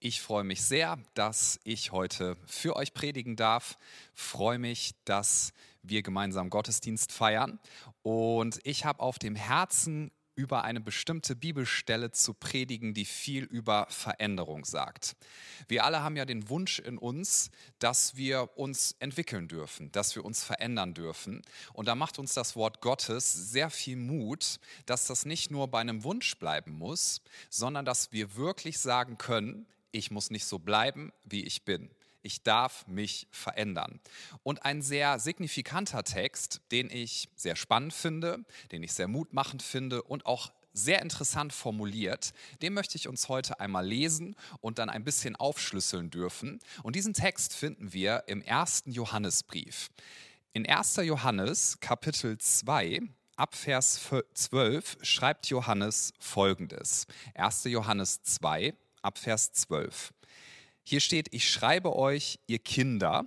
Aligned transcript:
Ich 0.00 0.20
freue 0.20 0.44
mich 0.44 0.62
sehr, 0.62 0.98
dass 1.14 1.58
ich 1.64 1.92
heute 1.92 2.36
für 2.46 2.76
euch 2.76 2.92
predigen 2.92 3.36
darf. 3.36 3.78
Freue 4.14 4.58
mich, 4.58 4.94
dass 5.04 5.52
wir 5.82 6.02
gemeinsam 6.02 6.50
Gottesdienst 6.50 7.12
feiern. 7.12 7.58
Und 8.02 8.58
ich 8.64 8.84
habe 8.84 9.00
auf 9.00 9.18
dem 9.18 9.36
Herzen, 9.36 10.10
über 10.36 10.64
eine 10.64 10.80
bestimmte 10.80 11.34
Bibelstelle 11.34 12.12
zu 12.12 12.34
predigen, 12.34 12.92
die 12.92 13.06
viel 13.06 13.44
über 13.44 13.86
Veränderung 13.88 14.66
sagt. 14.66 15.16
Wir 15.66 15.84
alle 15.84 16.02
haben 16.02 16.14
ja 16.14 16.26
den 16.26 16.50
Wunsch 16.50 16.78
in 16.78 16.98
uns, 16.98 17.50
dass 17.78 18.16
wir 18.16 18.50
uns 18.56 18.94
entwickeln 18.98 19.48
dürfen, 19.48 19.90
dass 19.92 20.14
wir 20.14 20.26
uns 20.26 20.44
verändern 20.44 20.92
dürfen. 20.92 21.40
Und 21.72 21.88
da 21.88 21.94
macht 21.94 22.18
uns 22.18 22.34
das 22.34 22.54
Wort 22.54 22.82
Gottes 22.82 23.32
sehr 23.32 23.70
viel 23.70 23.96
Mut, 23.96 24.60
dass 24.84 25.06
das 25.06 25.24
nicht 25.24 25.50
nur 25.50 25.68
bei 25.68 25.80
einem 25.80 26.04
Wunsch 26.04 26.36
bleiben 26.36 26.72
muss, 26.72 27.22
sondern 27.48 27.86
dass 27.86 28.12
wir 28.12 28.36
wirklich 28.36 28.78
sagen 28.78 29.16
können, 29.16 29.66
ich 29.96 30.10
muss 30.10 30.30
nicht 30.30 30.44
so 30.44 30.58
bleiben, 30.58 31.12
wie 31.24 31.44
ich 31.44 31.64
bin. 31.64 31.90
Ich 32.22 32.42
darf 32.42 32.86
mich 32.86 33.28
verändern. 33.30 34.00
Und 34.42 34.64
ein 34.64 34.82
sehr 34.82 35.18
signifikanter 35.18 36.02
Text, 36.02 36.60
den 36.72 36.90
ich 36.90 37.28
sehr 37.36 37.56
spannend 37.56 37.94
finde, 37.94 38.44
den 38.72 38.82
ich 38.82 38.92
sehr 38.92 39.08
mutmachend 39.08 39.62
finde 39.62 40.02
und 40.02 40.26
auch 40.26 40.52
sehr 40.72 41.00
interessant 41.00 41.54
formuliert, 41.54 42.32
den 42.60 42.74
möchte 42.74 42.96
ich 42.96 43.08
uns 43.08 43.30
heute 43.30 43.60
einmal 43.60 43.86
lesen 43.86 44.36
und 44.60 44.78
dann 44.78 44.90
ein 44.90 45.04
bisschen 45.04 45.34
aufschlüsseln 45.34 46.10
dürfen. 46.10 46.58
Und 46.82 46.96
diesen 46.96 47.14
Text 47.14 47.54
finden 47.54 47.94
wir 47.94 48.24
im 48.26 48.42
ersten 48.42 48.92
Johannesbrief. 48.92 49.88
In 50.52 50.68
1. 50.68 50.96
Johannes 50.96 51.78
Kapitel 51.80 52.36
2 52.36 53.00
ab 53.36 53.54
Vers 53.54 54.00
12 54.34 54.98
schreibt 55.00 55.46
Johannes 55.46 56.12
folgendes. 56.18 57.06
1. 57.34 57.64
Johannes 57.64 58.22
2 58.22 58.74
ab 59.06 59.18
Vers 59.18 59.52
12. 59.52 60.12
Hier 60.82 61.00
steht, 61.00 61.28
ich 61.32 61.50
schreibe 61.50 61.96
euch, 61.96 62.38
ihr 62.46 62.58
Kinder, 62.58 63.26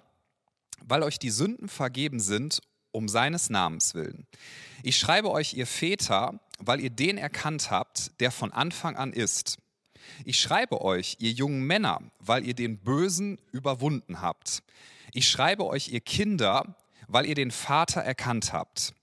weil 0.85 1.03
euch 1.03 1.19
die 1.19 1.30
Sünden 1.30 1.69
vergeben 1.69 2.19
sind, 2.19 2.61
um 2.91 3.08
seines 3.08 3.49
Namens 3.49 3.95
willen. 3.95 4.27
Ich 4.83 4.97
schreibe 4.97 5.31
euch, 5.31 5.53
ihr 5.53 5.67
Väter, 5.67 6.39
weil 6.59 6.80
ihr 6.81 6.89
den 6.89 7.17
erkannt 7.17 7.72
habt, 7.72 8.19
der 8.19 8.31
von 8.31 8.52
Anfang 8.52 8.95
an 8.95 9.13
ist. 9.13 9.57
Ich 10.25 10.39
schreibe 10.39 10.81
euch, 10.81 11.17
ihr 11.19 11.31
jungen 11.31 11.63
Männer, 11.66 12.00
weil 12.19 12.45
ihr 12.45 12.53
den 12.53 12.77
Bösen 12.80 13.39
überwunden 13.52 14.22
habt. 14.22 14.63
Ich 15.13 15.30
schreibe 15.30 15.66
euch, 15.66 15.89
ihr 15.89 16.02
Kinder, 16.02 16.75
weil 17.07 17.25
ihr 17.25 17.35
den 17.35 17.52
Vater 17.52 18.02
erkannt 18.02 18.53
habt. 18.53 18.94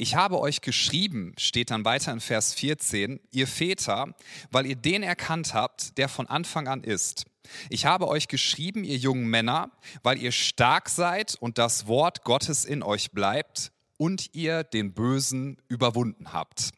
Ich 0.00 0.14
habe 0.14 0.40
euch 0.40 0.62
geschrieben, 0.62 1.34
steht 1.36 1.70
dann 1.70 1.84
weiter 1.84 2.10
in 2.10 2.20
Vers 2.20 2.54
14, 2.54 3.20
ihr 3.32 3.46
Väter, 3.46 4.14
weil 4.50 4.64
ihr 4.64 4.76
den 4.76 5.02
erkannt 5.02 5.52
habt, 5.52 5.98
der 5.98 6.08
von 6.08 6.26
Anfang 6.26 6.68
an 6.68 6.82
ist. 6.82 7.26
Ich 7.68 7.84
habe 7.84 8.08
euch 8.08 8.26
geschrieben, 8.26 8.82
ihr 8.82 8.96
jungen 8.96 9.26
Männer, 9.26 9.70
weil 10.02 10.16
ihr 10.16 10.32
stark 10.32 10.88
seid 10.88 11.34
und 11.34 11.58
das 11.58 11.86
Wort 11.86 12.24
Gottes 12.24 12.64
in 12.64 12.82
euch 12.82 13.10
bleibt 13.10 13.72
und 13.98 14.34
ihr 14.34 14.64
den 14.64 14.94
Bösen 14.94 15.58
überwunden 15.68 16.32
habt. 16.32 16.70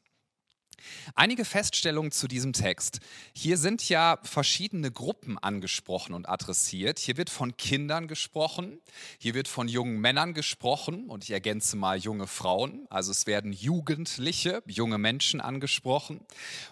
Einige 1.14 1.44
Feststellungen 1.44 2.12
zu 2.12 2.28
diesem 2.28 2.52
Text. 2.52 3.00
Hier 3.34 3.56
sind 3.56 3.88
ja 3.88 4.18
verschiedene 4.22 4.90
Gruppen 4.90 5.38
angesprochen 5.38 6.14
und 6.14 6.28
adressiert. 6.28 6.98
Hier 6.98 7.16
wird 7.16 7.30
von 7.30 7.56
Kindern 7.56 8.08
gesprochen, 8.08 8.80
hier 9.18 9.34
wird 9.34 9.48
von 9.48 9.68
jungen 9.68 10.00
Männern 10.00 10.34
gesprochen 10.34 11.08
und 11.08 11.24
ich 11.24 11.30
ergänze 11.30 11.76
mal 11.76 11.98
junge 11.98 12.26
Frauen. 12.26 12.86
Also 12.90 13.10
es 13.10 13.26
werden 13.26 13.52
Jugendliche, 13.52 14.62
junge 14.66 14.98
Menschen 14.98 15.40
angesprochen. 15.40 16.20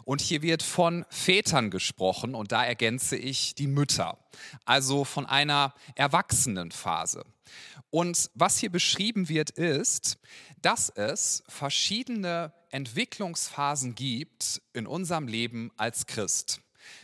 Und 0.05 0.21
hier 0.21 0.43
wird 0.43 0.63
von 0.63 1.05
Vätern 1.09 1.71
gesprochen 1.71 2.35
und 2.35 2.53
da 2.53 2.65
ergänze 2.65 3.17
ich 3.17 3.55
die 3.55 3.67
Mütter. 3.67 4.19
Also 4.65 5.05
von 5.05 5.27
einer 5.27 5.75
Erwachsenenphase. 5.95 7.25
Und 7.91 8.31
was 8.35 8.59
hier 8.59 8.71
beschrieben 8.71 9.29
wird, 9.29 9.51
ist, 9.51 10.19
dass 10.63 10.89
es 10.91 11.43
verschiedene 11.49 12.53
Entwicklungsphasen 12.71 13.95
gibt 13.95 14.63
in 14.73 14.87
unserem 14.87 15.29
Leben 15.29 15.71
als 15.77 16.07
Christ. 16.07 16.61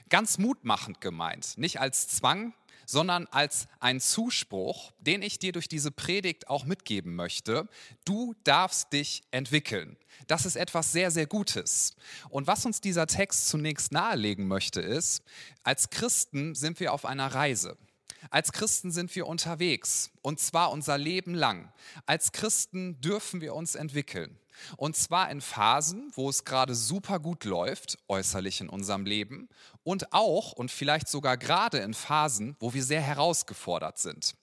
Ganz 0.08 0.38
mutmachend 0.38 1.00
gemeint, 1.00 1.58
nicht 1.58 1.80
als 1.80 2.08
Zwang, 2.08 2.54
sondern 2.86 3.26
als 3.26 3.66
ein 3.80 4.00
Zuspruch, 4.00 4.92
den 5.00 5.20
ich 5.20 5.38
dir 5.38 5.52
durch 5.52 5.68
diese 5.68 5.90
Predigt 5.90 6.48
auch 6.48 6.64
mitgeben 6.64 7.16
möchte. 7.16 7.68
Du 8.04 8.34
darfst 8.44 8.92
dich 8.92 9.24
entwickeln. 9.32 9.96
Das 10.28 10.46
ist 10.46 10.56
etwas 10.56 10.92
sehr, 10.92 11.10
sehr 11.10 11.26
Gutes. 11.26 11.96
Und 12.30 12.46
was 12.46 12.64
uns 12.64 12.80
dieser 12.80 13.06
Text 13.06 13.48
zunächst 13.48 13.92
nahelegen 13.92 14.46
möchte, 14.46 14.80
ist, 14.80 15.22
als 15.64 15.90
Christen 15.90 16.54
sind 16.54 16.80
wir 16.80 16.92
auf 16.92 17.04
einer 17.04 17.26
Reise. 17.26 17.76
Als 18.31 18.53
Christen 18.53 18.91
sind 18.91 19.14
wir 19.14 19.26
unterwegs 19.26 20.10
und 20.22 20.41
zwar 20.41 20.70
unser 20.70 20.98
Leben 20.98 21.34
lang. 21.34 21.72
Als 22.06 22.32
Christen 22.32 23.00
dürfen 23.00 23.41
wir 23.41 23.54
uns 23.54 23.75
entwickeln. 23.75 24.38
Und 24.76 24.97
zwar 24.97 25.31
in 25.31 25.41
Phasen, 25.41 26.10
wo 26.14 26.31
es 26.31 26.44
gerade 26.44 26.75
super 26.75 27.20
gut 27.20 27.44
läuft, 27.44 27.98
äußerlich 28.09 28.60
in 28.60 28.69
unserem 28.69 29.04
Leben, 29.04 29.48
und 29.82 30.12
auch 30.12 30.53
und 30.53 30.70
vielleicht 30.70 31.09
sogar 31.09 31.36
gerade 31.36 31.78
in 31.78 31.94
Phasen, 31.94 32.56
wo 32.59 32.72
wir 32.72 32.82
sehr 32.82 33.03
herausgefordert 33.03 33.98
sind. 33.98 34.34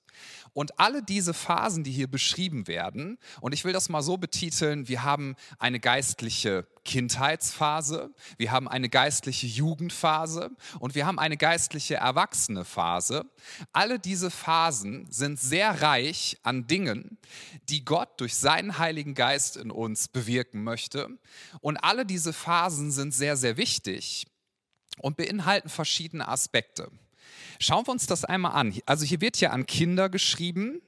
Und 0.54 0.80
alle 0.80 1.04
diese 1.04 1.34
Phasen, 1.34 1.84
die 1.84 1.92
hier 1.92 2.08
beschrieben 2.08 2.68
werden, 2.68 3.18
und 3.42 3.54
ich 3.54 3.66
will 3.66 3.74
das 3.74 3.90
mal 3.90 4.02
so 4.02 4.18
betiteln, 4.18 4.88
wir 4.88 5.04
haben 5.04 5.36
eine 5.60 5.80
geistliche 5.80 6.68
Kindheitsphase, 6.86 8.14
wir 8.38 8.52
haben 8.52 8.68
eine 8.68 8.90
geistliche 8.90 9.48
Jugendphase 9.48 10.52
und 10.80 10.96
wir 10.96 11.06
haben 11.06 11.18
eine 11.18 11.38
geistliche 11.38 11.96
erwachsene 11.96 12.66
Phase. 12.66 13.26
Alle 13.72 14.00
diese 14.00 14.30
Phasen 14.30 15.10
sind 15.10 15.40
sehr 15.40 15.82
reich 15.82 16.38
an 16.44 16.68
Dingen, 16.68 17.18
die 17.70 17.86
Gott 17.86 18.20
durch 18.20 18.36
seinen 18.36 18.78
Heiligen 18.78 19.16
Geist 19.16 19.58
in 19.58 19.72
uns 19.72 20.08
bewirken 20.08 20.64
möchte. 20.64 21.10
Und 21.62 21.78
alle 21.78 22.06
diese 22.06 22.34
Phasen 22.34 22.92
sind 22.92 23.14
sehr, 23.14 23.38
sehr 23.38 23.58
wichtig 23.58 24.28
und 25.00 25.18
beinhalten 25.18 25.70
verschiedene 25.70 26.28
Aspekte. 26.28 26.92
Schauen 27.64 27.88
wir 27.88 27.94
uns 27.94 28.08
das 28.08 28.26
einmal 28.26 28.52
an. 28.52 28.78
Also 28.86 29.06
hier 29.06 29.22
wird 29.22 29.40
ja 29.40 29.52
an 29.52 29.66
Kinder 29.66 30.10
geschrieben, 30.10 30.82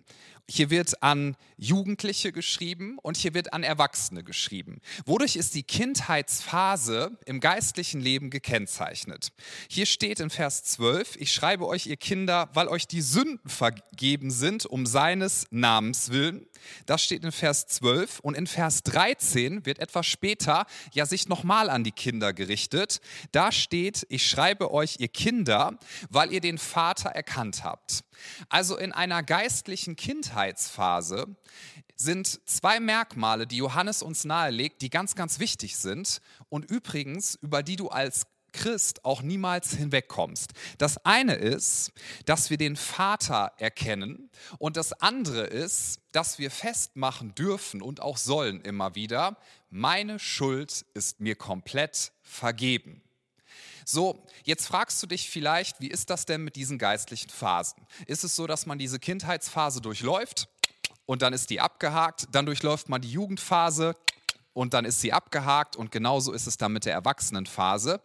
hier 0.49 0.69
wird 0.69 1.01
an 1.01 1.35
Jugendliche 1.57 2.31
geschrieben 2.31 2.99
und 3.01 3.17
hier 3.17 3.33
wird 3.33 3.53
an 3.53 3.63
Erwachsene 3.63 4.23
geschrieben. 4.23 4.79
Wodurch 5.05 5.35
ist 5.35 5.55
die 5.55 5.63
Kindheitsphase 5.63 7.17
im 7.25 7.39
geistlichen 7.39 7.99
Leben 7.99 8.29
gekennzeichnet? 8.29 9.31
Hier 9.69 9.85
steht 9.85 10.19
in 10.19 10.29
Vers 10.29 10.63
12, 10.63 11.15
ich 11.17 11.31
schreibe 11.31 11.67
euch, 11.67 11.87
ihr 11.87 11.97
Kinder, 11.97 12.49
weil 12.53 12.67
euch 12.67 12.87
die 12.87 13.01
Sünden 13.01 13.49
vergeben 13.49 14.29
sind, 14.29 14.65
um 14.65 14.85
seines 14.85 15.47
Namens 15.49 16.11
willen. 16.11 16.45
Das 16.85 17.03
steht 17.03 17.23
in 17.23 17.31
Vers 17.31 17.67
12 17.67 18.19
und 18.19 18.35
in 18.35 18.47
Vers 18.47 18.83
13 18.83 19.65
wird 19.65 19.79
etwas 19.79 20.05
später 20.05 20.65
ja 20.93 21.05
sich 21.05 21.27
nochmal 21.27 21.69
an 21.69 21.83
die 21.83 21.91
Kinder 21.91 22.33
gerichtet. 22.33 23.01
Da 23.31 23.51
steht, 23.51 24.05
ich 24.09 24.27
schreibe 24.27 24.71
euch, 24.71 24.97
ihr 24.99 25.07
Kinder, 25.07 25.79
weil 26.09 26.31
ihr 26.31 26.41
den 26.41 26.57
Vater 26.57 27.09
erkannt 27.09 27.63
habt. 27.63 28.03
Also 28.49 28.77
in 28.77 28.91
einer 28.91 29.23
geistlichen 29.23 29.95
Kindheitsphase 30.35 31.27
sind 31.95 32.41
zwei 32.45 32.81
Merkmale, 32.81 33.47
die 33.47 33.55
Johannes 33.55 34.01
uns 34.01 34.25
nahelegt, 34.25 34.81
die 34.81 34.89
ganz, 34.89 35.15
ganz 35.15 35.39
wichtig 35.39 35.77
sind 35.77 36.19
und 36.49 36.69
übrigens, 36.69 37.35
über 37.35 37.63
die 37.63 37.77
du 37.77 37.87
als 37.87 38.27
Christ 38.51 39.05
auch 39.05 39.21
niemals 39.21 39.71
hinwegkommst. 39.71 40.51
Das 40.77 40.97
eine 41.05 41.35
ist, 41.35 41.93
dass 42.25 42.49
wir 42.49 42.57
den 42.57 42.75
Vater 42.75 43.53
erkennen 43.59 44.29
und 44.59 44.75
das 44.75 44.91
andere 44.91 45.45
ist, 45.45 46.01
dass 46.11 46.37
wir 46.37 46.51
festmachen 46.51 47.33
dürfen 47.35 47.81
und 47.81 48.01
auch 48.01 48.17
sollen 48.17 48.59
immer 48.59 48.95
wieder, 48.95 49.37
meine 49.69 50.19
Schuld 50.19 50.85
ist 50.93 51.21
mir 51.21 51.35
komplett 51.35 52.11
vergeben. 52.23 53.04
So, 53.87 54.25
jetzt 54.43 54.65
fragst 54.65 55.01
du 55.03 55.05
dich 55.05 55.29
vielleicht, 55.29 55.79
wie 55.79 55.89
ist 55.89 56.09
das 56.09 56.25
denn 56.25 56.43
mit 56.43 56.55
diesen 56.55 56.79
geistlichen 56.79 57.29
Phasen? 57.29 57.85
Ist 58.07 58.23
es 58.23 58.35
so, 58.35 58.47
dass 58.47 58.65
man 58.65 58.79
diese 58.79 58.97
Kindheitsphase 58.97 59.79
durchläuft 59.79 60.49
und 61.05 61.21
dann 61.21 61.33
ist 61.33 61.51
die 61.51 61.61
abgehakt, 61.61 62.27
dann 62.31 62.47
durchläuft 62.47 62.89
man 62.89 63.01
die 63.01 63.11
Jugendphase 63.11 63.95
und 64.53 64.73
dann 64.73 64.85
ist 64.85 65.01
sie 65.01 65.13
abgehakt 65.13 65.75
und 65.75 65.91
genauso 65.91 66.33
ist 66.33 66.47
es 66.47 66.57
dann 66.57 66.73
mit 66.73 66.85
der 66.85 66.93
Erwachsenenphase. 66.93 68.01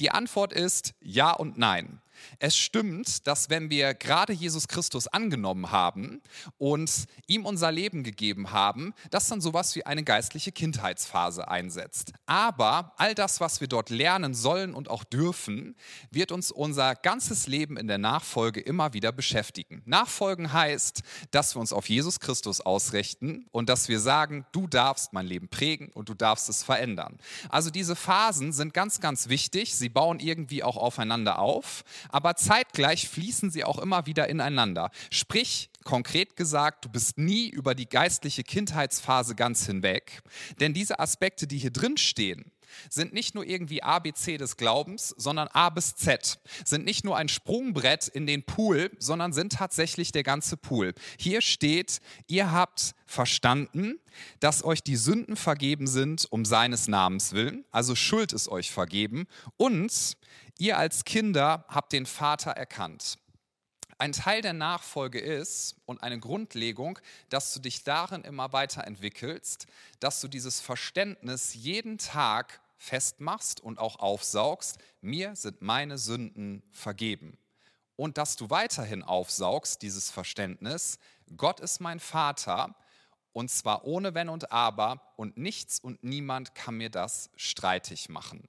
Die 0.00 0.10
Antwort 0.10 0.52
ist 0.52 0.92
ja 1.00 1.30
und 1.30 1.56
nein. 1.56 2.01
Es 2.38 2.56
stimmt, 2.56 3.26
dass 3.26 3.50
wenn 3.50 3.70
wir 3.70 3.94
gerade 3.94 4.32
Jesus 4.32 4.68
Christus 4.68 5.08
angenommen 5.08 5.70
haben 5.70 6.22
und 6.58 6.90
ihm 7.26 7.46
unser 7.46 7.72
Leben 7.72 8.02
gegeben 8.02 8.52
haben, 8.52 8.94
dass 9.10 9.28
dann 9.28 9.40
sowas 9.40 9.74
wie 9.76 9.86
eine 9.86 10.04
geistliche 10.04 10.52
Kindheitsphase 10.52 11.48
einsetzt. 11.48 12.12
Aber 12.26 12.92
all 12.96 13.14
das, 13.14 13.40
was 13.40 13.60
wir 13.60 13.68
dort 13.68 13.90
lernen 13.90 14.34
sollen 14.34 14.74
und 14.74 14.90
auch 14.90 15.04
dürfen, 15.04 15.76
wird 16.10 16.32
uns 16.32 16.50
unser 16.50 16.94
ganzes 16.94 17.46
Leben 17.46 17.76
in 17.76 17.86
der 17.86 17.98
Nachfolge 17.98 18.60
immer 18.60 18.92
wieder 18.92 19.12
beschäftigen. 19.12 19.82
Nachfolgen 19.84 20.52
heißt, 20.52 21.02
dass 21.30 21.54
wir 21.54 21.60
uns 21.60 21.72
auf 21.72 21.88
Jesus 21.88 22.20
Christus 22.20 22.60
ausrichten 22.60 23.46
und 23.50 23.68
dass 23.68 23.88
wir 23.88 24.00
sagen, 24.00 24.46
du 24.52 24.66
darfst 24.66 25.12
mein 25.12 25.26
Leben 25.26 25.48
prägen 25.48 25.90
und 25.92 26.08
du 26.08 26.14
darfst 26.14 26.48
es 26.48 26.62
verändern. 26.62 27.18
Also 27.48 27.70
diese 27.70 27.96
Phasen 27.96 28.52
sind 28.52 28.74
ganz, 28.74 29.00
ganz 29.00 29.28
wichtig. 29.28 29.74
Sie 29.74 29.88
bauen 29.88 30.20
irgendwie 30.20 30.62
auch 30.62 30.76
aufeinander 30.76 31.38
auf 31.38 31.84
aber 32.12 32.36
zeitgleich 32.36 33.08
fließen 33.08 33.50
sie 33.50 33.64
auch 33.64 33.78
immer 33.78 34.06
wieder 34.06 34.28
ineinander. 34.28 34.90
Sprich, 35.10 35.70
konkret 35.84 36.36
gesagt, 36.36 36.84
du 36.84 36.88
bist 36.88 37.18
nie 37.18 37.48
über 37.48 37.74
die 37.74 37.88
geistliche 37.88 38.44
Kindheitsphase 38.44 39.34
ganz 39.34 39.66
hinweg, 39.66 40.22
denn 40.60 40.74
diese 40.74 41.00
Aspekte, 41.00 41.46
die 41.46 41.58
hier 41.58 41.72
drin 41.72 41.96
stehen, 41.96 42.52
sind 42.88 43.12
nicht 43.12 43.34
nur 43.34 43.44
irgendwie 43.44 43.82
ABC 43.82 44.38
des 44.38 44.56
Glaubens, 44.56 45.14
sondern 45.16 45.48
A 45.48 45.70
bis 45.70 45.94
Z. 45.94 46.38
Sind 46.64 46.84
nicht 46.84 47.04
nur 47.04 47.16
ein 47.16 47.28
Sprungbrett 47.28 48.08
in 48.08 48.26
den 48.26 48.44
Pool, 48.44 48.90
sondern 48.98 49.32
sind 49.32 49.52
tatsächlich 49.52 50.12
der 50.12 50.22
ganze 50.22 50.56
Pool. 50.56 50.94
Hier 51.18 51.42
steht, 51.42 52.00
ihr 52.26 52.52
habt 52.52 52.94
verstanden, 53.06 53.98
dass 54.40 54.64
euch 54.64 54.82
die 54.82 54.96
Sünden 54.96 55.36
vergeben 55.36 55.86
sind 55.86 56.26
um 56.30 56.44
seines 56.44 56.88
Namens 56.88 57.32
willen, 57.32 57.64
also 57.70 57.94
Schuld 57.94 58.32
ist 58.32 58.48
euch 58.48 58.70
vergeben 58.70 59.26
und 59.56 60.16
ihr 60.58 60.78
als 60.78 61.04
Kinder 61.04 61.64
habt 61.68 61.92
den 61.92 62.06
Vater 62.06 62.52
erkannt. 62.52 63.18
Ein 63.98 64.12
Teil 64.12 64.42
der 64.42 64.52
Nachfolge 64.52 65.20
ist 65.20 65.76
und 65.86 66.02
eine 66.02 66.18
Grundlegung, 66.18 66.98
dass 67.28 67.54
du 67.54 67.60
dich 67.60 67.84
darin 67.84 68.24
immer 68.24 68.52
weiterentwickelst, 68.52 69.66
dass 70.00 70.20
du 70.20 70.26
dieses 70.26 70.60
Verständnis 70.60 71.54
jeden 71.54 71.98
Tag 71.98 72.60
festmachst 72.78 73.60
und 73.60 73.78
auch 73.78 74.00
aufsaugst, 74.00 74.78
mir 75.00 75.36
sind 75.36 75.62
meine 75.62 75.98
Sünden 75.98 76.64
vergeben. 76.72 77.38
Und 77.94 78.18
dass 78.18 78.34
du 78.34 78.50
weiterhin 78.50 79.04
aufsaugst, 79.04 79.82
dieses 79.82 80.10
Verständnis, 80.10 80.98
Gott 81.36 81.60
ist 81.60 81.80
mein 81.80 82.00
Vater, 82.00 82.74
und 83.32 83.50
zwar 83.52 83.84
ohne 83.84 84.14
Wenn 84.14 84.28
und 84.28 84.50
Aber, 84.50 85.00
und 85.16 85.36
nichts 85.36 85.78
und 85.78 86.02
niemand 86.02 86.56
kann 86.56 86.74
mir 86.74 86.90
das 86.90 87.30
streitig 87.36 88.08
machen. 88.08 88.48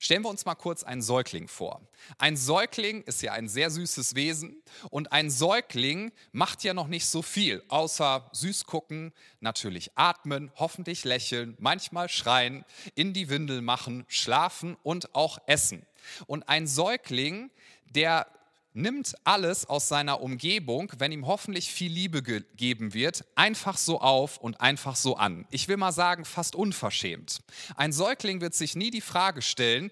Stellen 0.00 0.22
wir 0.22 0.28
uns 0.28 0.44
mal 0.44 0.54
kurz 0.54 0.84
einen 0.84 1.02
Säugling 1.02 1.48
vor. 1.48 1.80
Ein 2.18 2.36
Säugling 2.36 3.02
ist 3.02 3.20
ja 3.22 3.32
ein 3.32 3.48
sehr 3.48 3.68
süßes 3.70 4.14
Wesen 4.14 4.62
und 4.90 5.10
ein 5.10 5.28
Säugling 5.28 6.12
macht 6.30 6.62
ja 6.62 6.72
noch 6.72 6.86
nicht 6.86 7.06
so 7.06 7.20
viel, 7.20 7.64
außer 7.66 8.30
süß 8.32 8.66
gucken, 8.66 9.12
natürlich 9.40 9.90
atmen, 9.96 10.52
hoffentlich 10.54 11.04
lächeln, 11.04 11.56
manchmal 11.58 12.08
schreien, 12.08 12.64
in 12.94 13.12
die 13.12 13.28
Windel 13.28 13.60
machen, 13.60 14.04
schlafen 14.06 14.76
und 14.84 15.16
auch 15.16 15.38
essen. 15.46 15.84
Und 16.26 16.48
ein 16.48 16.68
Säugling, 16.68 17.50
der 17.86 18.28
nimmt 18.78 19.14
alles 19.24 19.66
aus 19.66 19.88
seiner 19.88 20.22
Umgebung, 20.22 20.92
wenn 20.98 21.12
ihm 21.12 21.26
hoffentlich 21.26 21.70
viel 21.70 21.92
Liebe 21.92 22.22
gegeben 22.22 22.94
wird, 22.94 23.24
einfach 23.34 23.76
so 23.76 24.00
auf 24.00 24.38
und 24.38 24.60
einfach 24.60 24.96
so 24.96 25.16
an. 25.16 25.46
Ich 25.50 25.68
will 25.68 25.76
mal 25.76 25.92
sagen, 25.92 26.24
fast 26.24 26.54
unverschämt. 26.54 27.40
Ein 27.76 27.92
Säugling 27.92 28.40
wird 28.40 28.54
sich 28.54 28.76
nie 28.76 28.90
die 28.90 29.00
Frage 29.00 29.42
stellen, 29.42 29.90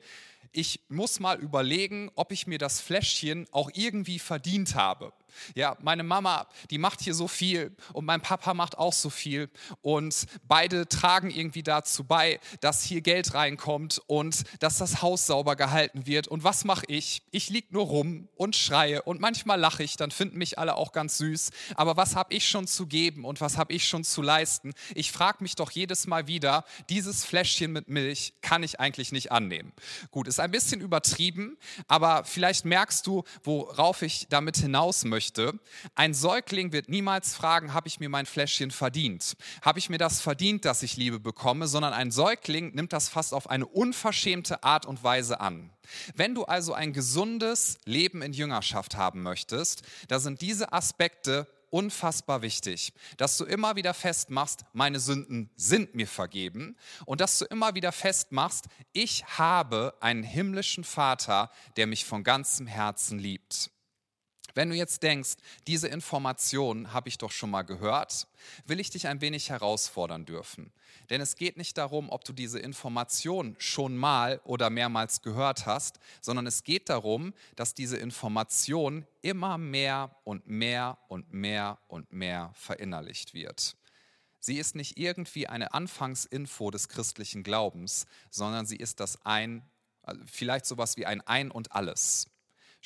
ich 0.53 0.81
muss 0.89 1.21
mal 1.21 1.39
überlegen, 1.39 2.11
ob 2.15 2.33
ich 2.33 2.47
mir 2.47 2.57
das 2.59 2.81
Fläschchen 2.81 3.47
auch 3.53 3.71
irgendwie 3.75 4.19
verdient 4.19 4.75
habe. 4.75 5.13
Ja, 5.55 5.77
meine 5.83 6.03
Mama, 6.03 6.47
die 6.71 6.79
macht 6.79 7.01
hier 7.01 7.15
so 7.15 7.29
viel 7.29 7.75
und 7.93 8.05
mein 8.05 8.21
Papa 8.21 8.55
macht 8.55 8.79
auch 8.79 8.93
so 8.93 9.11
viel 9.11 9.51
und 9.83 10.27
beide 10.45 10.89
tragen 10.89 11.31
irgendwie 11.31 11.63
dazu 11.63 12.05
bei, 12.05 12.41
dass 12.61 12.83
hier 12.83 13.01
Geld 13.01 13.35
reinkommt 13.35 14.01
und 14.07 14.45
dass 14.61 14.79
das 14.79 15.03
Haus 15.03 15.27
sauber 15.27 15.57
gehalten 15.57 16.07
wird. 16.07 16.29
Und 16.29 16.45
was 16.45 16.65
mache 16.65 16.87
ich? 16.89 17.23
Ich 17.31 17.51
lieg 17.51 17.73
nur 17.73 17.85
rum 17.85 18.29
und 18.37 18.57
schreie 18.57 19.03
und 19.03 19.21
manchmal 19.21 19.59
lache 19.61 19.83
ich, 19.83 19.97
dann 19.97 20.11
finden 20.11 20.39
mich 20.39 20.59
alle 20.59 20.77
auch 20.77 20.93
ganz 20.93 21.19
süß. 21.19 21.51
Aber 21.75 21.97
was 21.97 22.17
habe 22.17 22.35
ich 22.35 22.49
schon 22.49 22.67
zu 22.67 22.87
geben 22.87 23.25
und 23.25 23.41
was 23.41 23.59
habe 23.59 23.73
ich 23.73 23.89
schon 23.89 24.05
zu 24.05 24.23
leisten? 24.23 24.73
Ich 24.95 25.13
frage 25.13 25.43
mich 25.43 25.55
doch 25.55 25.71
jedes 25.71 26.07
Mal 26.07 26.27
wieder, 26.27 26.65
dieses 26.89 27.25
Fläschchen 27.25 27.73
mit 27.73 27.89
Milch 27.89 28.35
kann 28.41 28.63
ich 28.63 28.81
eigentlich 28.81 29.13
nicht 29.13 29.33
annehmen. 29.33 29.73
Gut, 30.11 30.29
ist 30.29 30.41
ein 30.41 30.51
bisschen 30.51 30.81
übertrieben, 30.81 31.57
aber 31.89 32.25
vielleicht 32.25 32.65
merkst 32.65 33.07
du, 33.07 33.25
worauf 33.45 34.03
ich 34.03 34.27
damit 34.29 34.57
hinaus 34.57 35.05
möchte 35.05 35.26
möchte, 35.27 35.59
ein 35.95 36.15
Säugling 36.15 36.73
wird 36.73 36.89
niemals 36.89 37.35
fragen, 37.35 37.75
habe 37.75 37.89
ich 37.89 37.99
mir 37.99 38.09
mein 38.09 38.27
Fläschchen 38.27 38.71
verdient? 38.71 39.37
Habe 39.63 39.79
ich 39.79 39.89
mir 39.89 39.99
das 39.99 40.21
verdient, 40.21 40.65
dass 40.65 40.83
ich 40.83 40.97
Liebe 40.97 41.19
bekomme? 41.19 41.67
Sondern 41.67 41.93
ein 41.93 42.13
Säugling 42.13 42.75
nimmt 42.75 42.93
das 42.93 43.09
fast 43.09 43.35
auf 43.35 43.51
eine 43.51 43.67
unverschämte 43.67 44.63
Art 44.63 44.87
und 44.87 45.03
Weise 45.03 45.41
an. 45.41 45.71
Wenn 46.15 46.35
du 46.35 46.45
also 46.45 46.75
ein 46.75 46.93
gesundes 46.93 47.79
Leben 47.85 48.23
in 48.23 48.33
Jüngerschaft 48.33 48.97
haben 48.97 49.23
möchtest, 49.23 49.83
da 50.09 50.21
sind 50.21 50.41
diese 50.43 50.73
Aspekte 50.73 51.49
unfassbar 51.71 52.43
wichtig, 52.43 52.93
dass 53.17 53.37
du 53.37 53.45
immer 53.45 53.75
wieder 53.75 53.95
festmachst, 53.95 54.65
meine 54.73 55.01
Sünden 55.01 55.51
sind 55.57 55.95
mir 55.97 56.07
vergeben 56.07 56.77
und 57.05 57.21
dass 57.21 57.39
du 57.39 57.45
immer 57.47 57.75
wieder 57.75 57.91
festmachst, 57.91 58.67
ich 58.93 59.25
habe 59.39 59.95
einen 60.01 60.23
himmlischen 60.23 60.85
Vater, 60.85 61.51
der 61.77 61.89
mich 61.89 62.05
von 62.05 62.23
ganzem 62.23 62.69
Herzen 62.69 63.19
liebt. 63.19 63.71
Wenn 64.57 64.71
du 64.71 64.75
jetzt 64.75 65.03
denkst, 65.03 65.35
diese 65.67 65.87
Information 65.87 66.95
habe 66.95 67.11
ich 67.11 67.19
doch 67.19 67.31
schon 67.31 67.51
mal 67.51 67.61
gehört, 67.61 68.27
will 68.65 68.81
ich 68.81 68.89
dich 68.89 69.07
ein 69.07 69.21
wenig 69.21 69.51
herausfordern 69.51 70.25
dürfen. 70.25 70.73
Denn 71.11 71.21
es 71.21 71.37
geht 71.37 71.59
nicht 71.59 71.77
darum, 71.77 72.09
ob 72.09 72.25
du 72.25 72.33
diese 72.33 72.59
Information 72.59 73.55
schon 73.59 73.99
mal 73.99 74.41
oder 74.45 74.71
mehrmals 74.71 75.21
gehört 75.21 75.67
hast, 75.67 76.01
sondern 76.23 76.47
es 76.47 76.65
geht 76.65 76.89
darum, 76.89 77.35
dass 77.55 77.75
diese 77.75 77.99
Information 77.99 79.07
immer 79.21 79.59
mehr 79.59 80.17
und 80.25 80.47
mehr 80.47 80.97
und 81.09 81.35
mehr 81.35 81.79
und 81.87 82.15
mehr 82.15 82.51
verinnerlicht 82.55 83.35
wird. 83.35 83.77
Sie 84.41 84.57
ist 84.57 84.75
nicht 84.75 84.97
irgendwie 84.97 85.49
eine 85.49 85.75
Anfangsinfo 85.75 86.71
des 86.71 86.89
christlichen 86.89 87.43
Glaubens, 87.43 88.07
sondern 88.31 88.65
sie 88.65 88.77
ist 88.77 89.01
das 89.01 89.21
ein, 89.27 89.69
also 90.01 90.23
vielleicht 90.25 90.65
sowas 90.65 90.97
wie 90.97 91.05
ein 91.05 91.21
Ein 91.21 91.51
und 91.51 91.73
alles. 91.73 92.31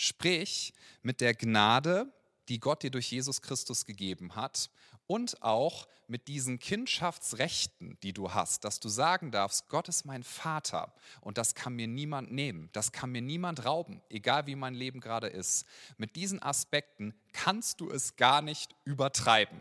Sprich, 0.03 0.73
mit 1.03 1.21
der 1.21 1.35
Gnade, 1.35 2.11
die 2.49 2.59
Gott 2.59 2.85
dir 2.85 2.91
durch 2.91 3.13
Jesus 3.13 3.43
Christus 3.43 3.85
gegeben 3.85 4.35
hat 4.35 4.71
und 5.07 5.43
auch 5.43 5.87
mit 6.09 6.27
diesen 6.27 6.59
Kindschaftsrechten, 6.59 7.99
die 8.03 8.15
du 8.15 8.33
hast, 8.33 8.65
dass 8.65 8.81
du 8.81 8.89
sagen 8.89 9.31
darfst, 9.31 9.69
Gott 9.69 9.91
ist 9.91 10.07
mein 10.07 10.23
Vater 10.23 10.95
und 11.21 11.37
das 11.37 11.55
kann 11.55 11.75
mir 11.75 11.87
niemand 11.87 12.33
nehmen, 12.33 12.71
das 12.73 12.93
kann 12.93 13.13
mir 13.13 13.21
niemand 13.21 13.67
rauben, 13.67 14.01
egal 14.09 14.47
wie 14.47 14.57
mein 14.57 14.73
Leben 14.73 15.01
gerade 15.01 15.27
ist. 15.27 15.67
Mit 15.99 16.17
diesen 16.17 16.43
Aspekten 16.43 17.13
kannst 17.35 17.83
du 17.83 17.91
es 17.91 18.17
gar 18.17 18.41
nicht 18.41 18.75
übertreiben. 18.87 19.61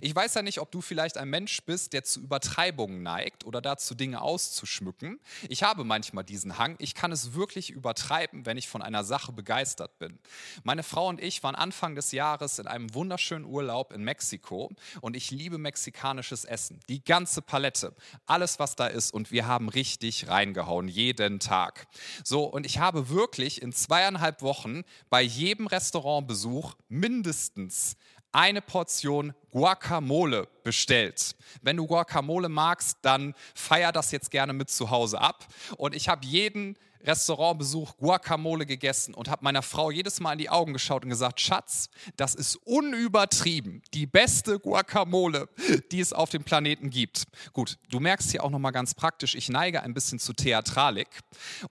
Ich 0.00 0.14
weiß 0.14 0.34
ja 0.34 0.42
nicht, 0.42 0.60
ob 0.60 0.70
du 0.70 0.80
vielleicht 0.80 1.16
ein 1.16 1.28
Mensch 1.28 1.62
bist, 1.62 1.92
der 1.92 2.04
zu 2.04 2.20
Übertreibungen 2.20 3.02
neigt 3.02 3.44
oder 3.44 3.60
dazu 3.60 3.94
Dinge 3.94 4.20
auszuschmücken. 4.20 5.20
Ich 5.48 5.62
habe 5.62 5.84
manchmal 5.84 6.24
diesen 6.24 6.58
Hang. 6.58 6.76
Ich 6.78 6.94
kann 6.94 7.12
es 7.12 7.34
wirklich 7.34 7.70
übertreiben, 7.70 8.46
wenn 8.46 8.56
ich 8.56 8.68
von 8.68 8.82
einer 8.82 9.04
Sache 9.04 9.32
begeistert 9.32 9.98
bin. 9.98 10.18
Meine 10.64 10.82
Frau 10.82 11.08
und 11.08 11.20
ich 11.20 11.42
waren 11.42 11.54
Anfang 11.54 11.94
des 11.94 12.12
Jahres 12.12 12.58
in 12.58 12.66
einem 12.66 12.92
wunderschönen 12.94 13.44
Urlaub 13.44 13.92
in 13.92 14.02
Mexiko 14.02 14.70
und 15.00 15.16
ich 15.16 15.30
liebe 15.30 15.58
mexikanisches 15.58 16.44
Essen. 16.44 16.80
Die 16.88 17.04
ganze 17.04 17.42
Palette, 17.42 17.94
alles 18.26 18.58
was 18.58 18.76
da 18.76 18.86
ist 18.86 19.12
und 19.12 19.30
wir 19.30 19.46
haben 19.46 19.68
richtig 19.68 20.28
reingehauen, 20.28 20.88
jeden 20.88 21.40
Tag. 21.40 21.86
So, 22.24 22.44
und 22.44 22.66
ich 22.66 22.78
habe 22.78 23.08
wirklich 23.08 23.62
in 23.62 23.72
zweieinhalb 23.72 24.42
Wochen 24.42 24.82
bei 25.10 25.22
jedem 25.22 25.66
Restaurantbesuch 25.66 26.74
mindestens 26.88 27.96
eine 28.36 28.60
Portion 28.60 29.32
Guacamole 29.50 30.46
bestellt. 30.62 31.36
Wenn 31.62 31.78
du 31.78 31.86
Guacamole 31.86 32.50
magst, 32.50 32.98
dann 33.00 33.34
feier 33.54 33.92
das 33.92 34.10
jetzt 34.10 34.30
gerne 34.30 34.52
mit 34.52 34.68
zu 34.68 34.90
Hause 34.90 35.22
ab. 35.22 35.46
Und 35.78 35.94
ich 35.94 36.10
habe 36.10 36.26
jeden 36.26 36.76
Restaurantbesuch 37.06 37.96
Guacamole 37.96 38.66
gegessen 38.66 39.14
und 39.14 39.30
habe 39.30 39.44
meiner 39.44 39.62
Frau 39.62 39.90
jedes 39.90 40.20
Mal 40.20 40.32
in 40.32 40.38
die 40.38 40.50
Augen 40.50 40.72
geschaut 40.72 41.04
und 41.04 41.10
gesagt, 41.10 41.40
Schatz, 41.40 41.88
das 42.16 42.34
ist 42.34 42.56
unübertrieben 42.56 43.82
die 43.94 44.06
beste 44.06 44.58
Guacamole, 44.58 45.48
die 45.92 46.00
es 46.00 46.12
auf 46.12 46.30
dem 46.30 46.44
Planeten 46.44 46.90
gibt. 46.90 47.24
Gut, 47.52 47.78
du 47.90 48.00
merkst 48.00 48.30
hier 48.30 48.44
auch 48.44 48.50
noch 48.50 48.58
mal 48.58 48.70
ganz 48.70 48.94
praktisch, 48.94 49.34
ich 49.34 49.48
neige 49.48 49.82
ein 49.82 49.94
bisschen 49.94 50.18
zu 50.18 50.32
Theatralik 50.32 51.08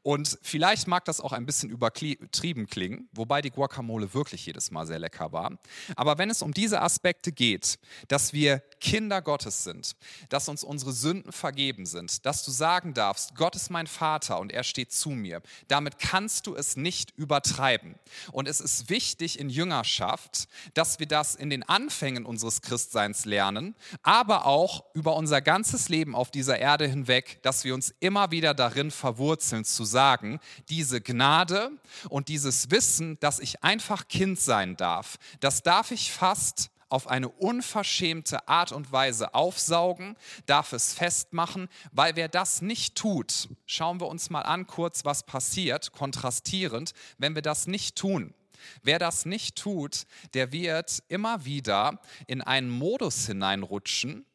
und 0.02 0.38
vielleicht 0.42 0.88
mag 0.88 1.06
das 1.06 1.20
auch 1.20 1.34
ein 1.34 1.46
bisschen 1.46 1.70
übertrieben 1.70 2.68
klingen, 2.68 3.10
wobei 3.12 3.42
die 3.42 3.52
Guacamole 3.52 4.14
wirklich 4.14 4.46
jedes 4.46 4.72
Mal 4.72 4.88
sehr 4.88 5.00
lecker 5.00 5.32
war. 5.32 5.58
Aber 5.96 6.18
wenn 6.18 6.30
es 6.30 6.42
um 6.42 6.54
diese 6.54 6.82
Aspekte 6.82 7.32
geht, 7.32 7.78
dass 8.08 8.34
wir 8.34 8.60
Kinder 8.80 9.22
Gottes 9.22 9.64
sind, 9.64 9.96
dass 10.30 10.48
uns 10.48 10.64
unsere 10.64 10.94
Sünden 10.94 11.32
vergeben 11.32 11.86
sind, 11.86 12.26
dass 12.26 12.44
du 12.46 12.52
sagen 12.52 12.94
darfst, 12.94 13.36
Gott 13.36 13.56
ist 13.56 13.70
mein 13.70 13.88
Vater 13.88 14.40
und 14.40 14.52
er 14.52 14.64
steht 14.64 14.92
zu 14.92 15.10
mir. 15.10 15.25
Damit 15.68 16.00
kannst 16.00 16.48
du 16.48 16.56
es 16.56 16.76
nicht 16.76 17.18
übertreiben. 17.18 17.96
Und 18.32 18.48
es 18.48 18.60
ist 18.60 18.90
wichtig 18.90 19.40
in 19.40 19.50
Jüngerschaft, 19.50 20.48
dass 20.74 21.00
wir 21.00 21.08
das 21.08 21.36
in 21.36 21.50
den 21.50 21.64
Anfängen 21.64 22.26
unseres 22.26 22.62
Christseins 22.62 23.26
lernen, 23.26 23.76
aber 24.04 24.46
auch 24.46 24.84
über 24.94 25.16
unser 25.16 25.42
ganzes 25.42 25.90
Leben 25.90 26.16
auf 26.16 26.32
dieser 26.32 26.60
Erde 26.60 26.88
hinweg, 26.88 27.40
dass 27.42 27.64
wir 27.64 27.74
uns 27.74 27.94
immer 28.00 28.32
wieder 28.32 28.54
darin 28.54 28.92
verwurzeln 28.92 29.66
zu 29.66 29.86
sagen, 29.86 30.40
diese 30.70 31.02
Gnade 31.02 31.72
und 32.10 32.28
dieses 32.28 32.72
Wissen, 32.72 33.20
dass 33.20 33.40
ich 33.40 33.64
einfach 33.64 34.08
Kind 34.08 34.40
sein 34.40 34.78
darf, 34.78 35.18
das 35.40 35.64
darf 35.64 35.92
ich 35.92 36.12
fast 36.12 36.70
auf 36.90 37.08
eine 37.08 37.30
unverschämte 37.30 38.48
Art 38.48 38.72
und 38.72 38.92
Weise 38.92 39.34
aufsaugen, 39.34 40.16
darf 40.46 40.74
es 40.74 40.94
festmachen, 40.94 41.68
weil 41.92 42.16
wer 42.16 42.28
das 42.28 42.62
nicht 42.62 42.96
tut, 42.96 43.50
schauen 43.66 44.00
wir 44.00 44.08
uns 44.08 44.30
mal 44.30 44.42
an 44.42 44.68
kurz, 44.68 45.06
was 45.06 45.26
passiert, 45.26 45.92
kontrastierend, 45.92 46.94
wenn 47.18 47.36
wir 47.36 47.42
das 47.42 47.68
nicht 47.68 47.96
tun. 47.98 48.34
Wer 48.82 49.00
das 49.00 49.26
nicht 49.26 49.58
tut, 49.58 50.06
der 50.34 50.52
wird 50.52 51.04
immer 51.08 51.46
wieder 51.46 52.00
in 52.28 52.42
einen 52.42 52.70
Modus 52.70 53.26
hineinrutschen, 53.26 54.26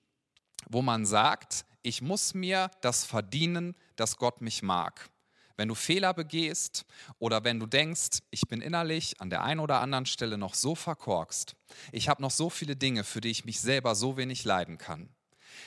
wo 0.68 0.82
man 0.82 1.06
sagt, 1.06 1.64
ich 1.82 2.02
muss 2.02 2.34
mir 2.34 2.70
das 2.80 3.04
verdienen, 3.04 3.74
dass 3.96 4.16
Gott 4.16 4.40
mich 4.40 4.62
mag. 4.62 5.10
Wenn 5.60 5.68
du 5.68 5.74
Fehler 5.74 6.14
begehst 6.14 6.86
oder 7.18 7.44
wenn 7.44 7.60
du 7.60 7.66
denkst, 7.66 8.20
ich 8.30 8.48
bin 8.48 8.62
innerlich 8.62 9.20
an 9.20 9.28
der 9.28 9.44
einen 9.44 9.60
oder 9.60 9.82
anderen 9.82 10.06
Stelle 10.06 10.38
noch 10.38 10.54
so 10.54 10.74
verkorkst, 10.74 11.54
ich 11.92 12.08
habe 12.08 12.22
noch 12.22 12.30
so 12.30 12.48
viele 12.48 12.76
Dinge, 12.76 13.04
für 13.04 13.20
die 13.20 13.28
ich 13.28 13.44
mich 13.44 13.60
selber 13.60 13.94
so 13.94 14.16
wenig 14.16 14.44
leiden 14.44 14.78
kann, 14.78 15.10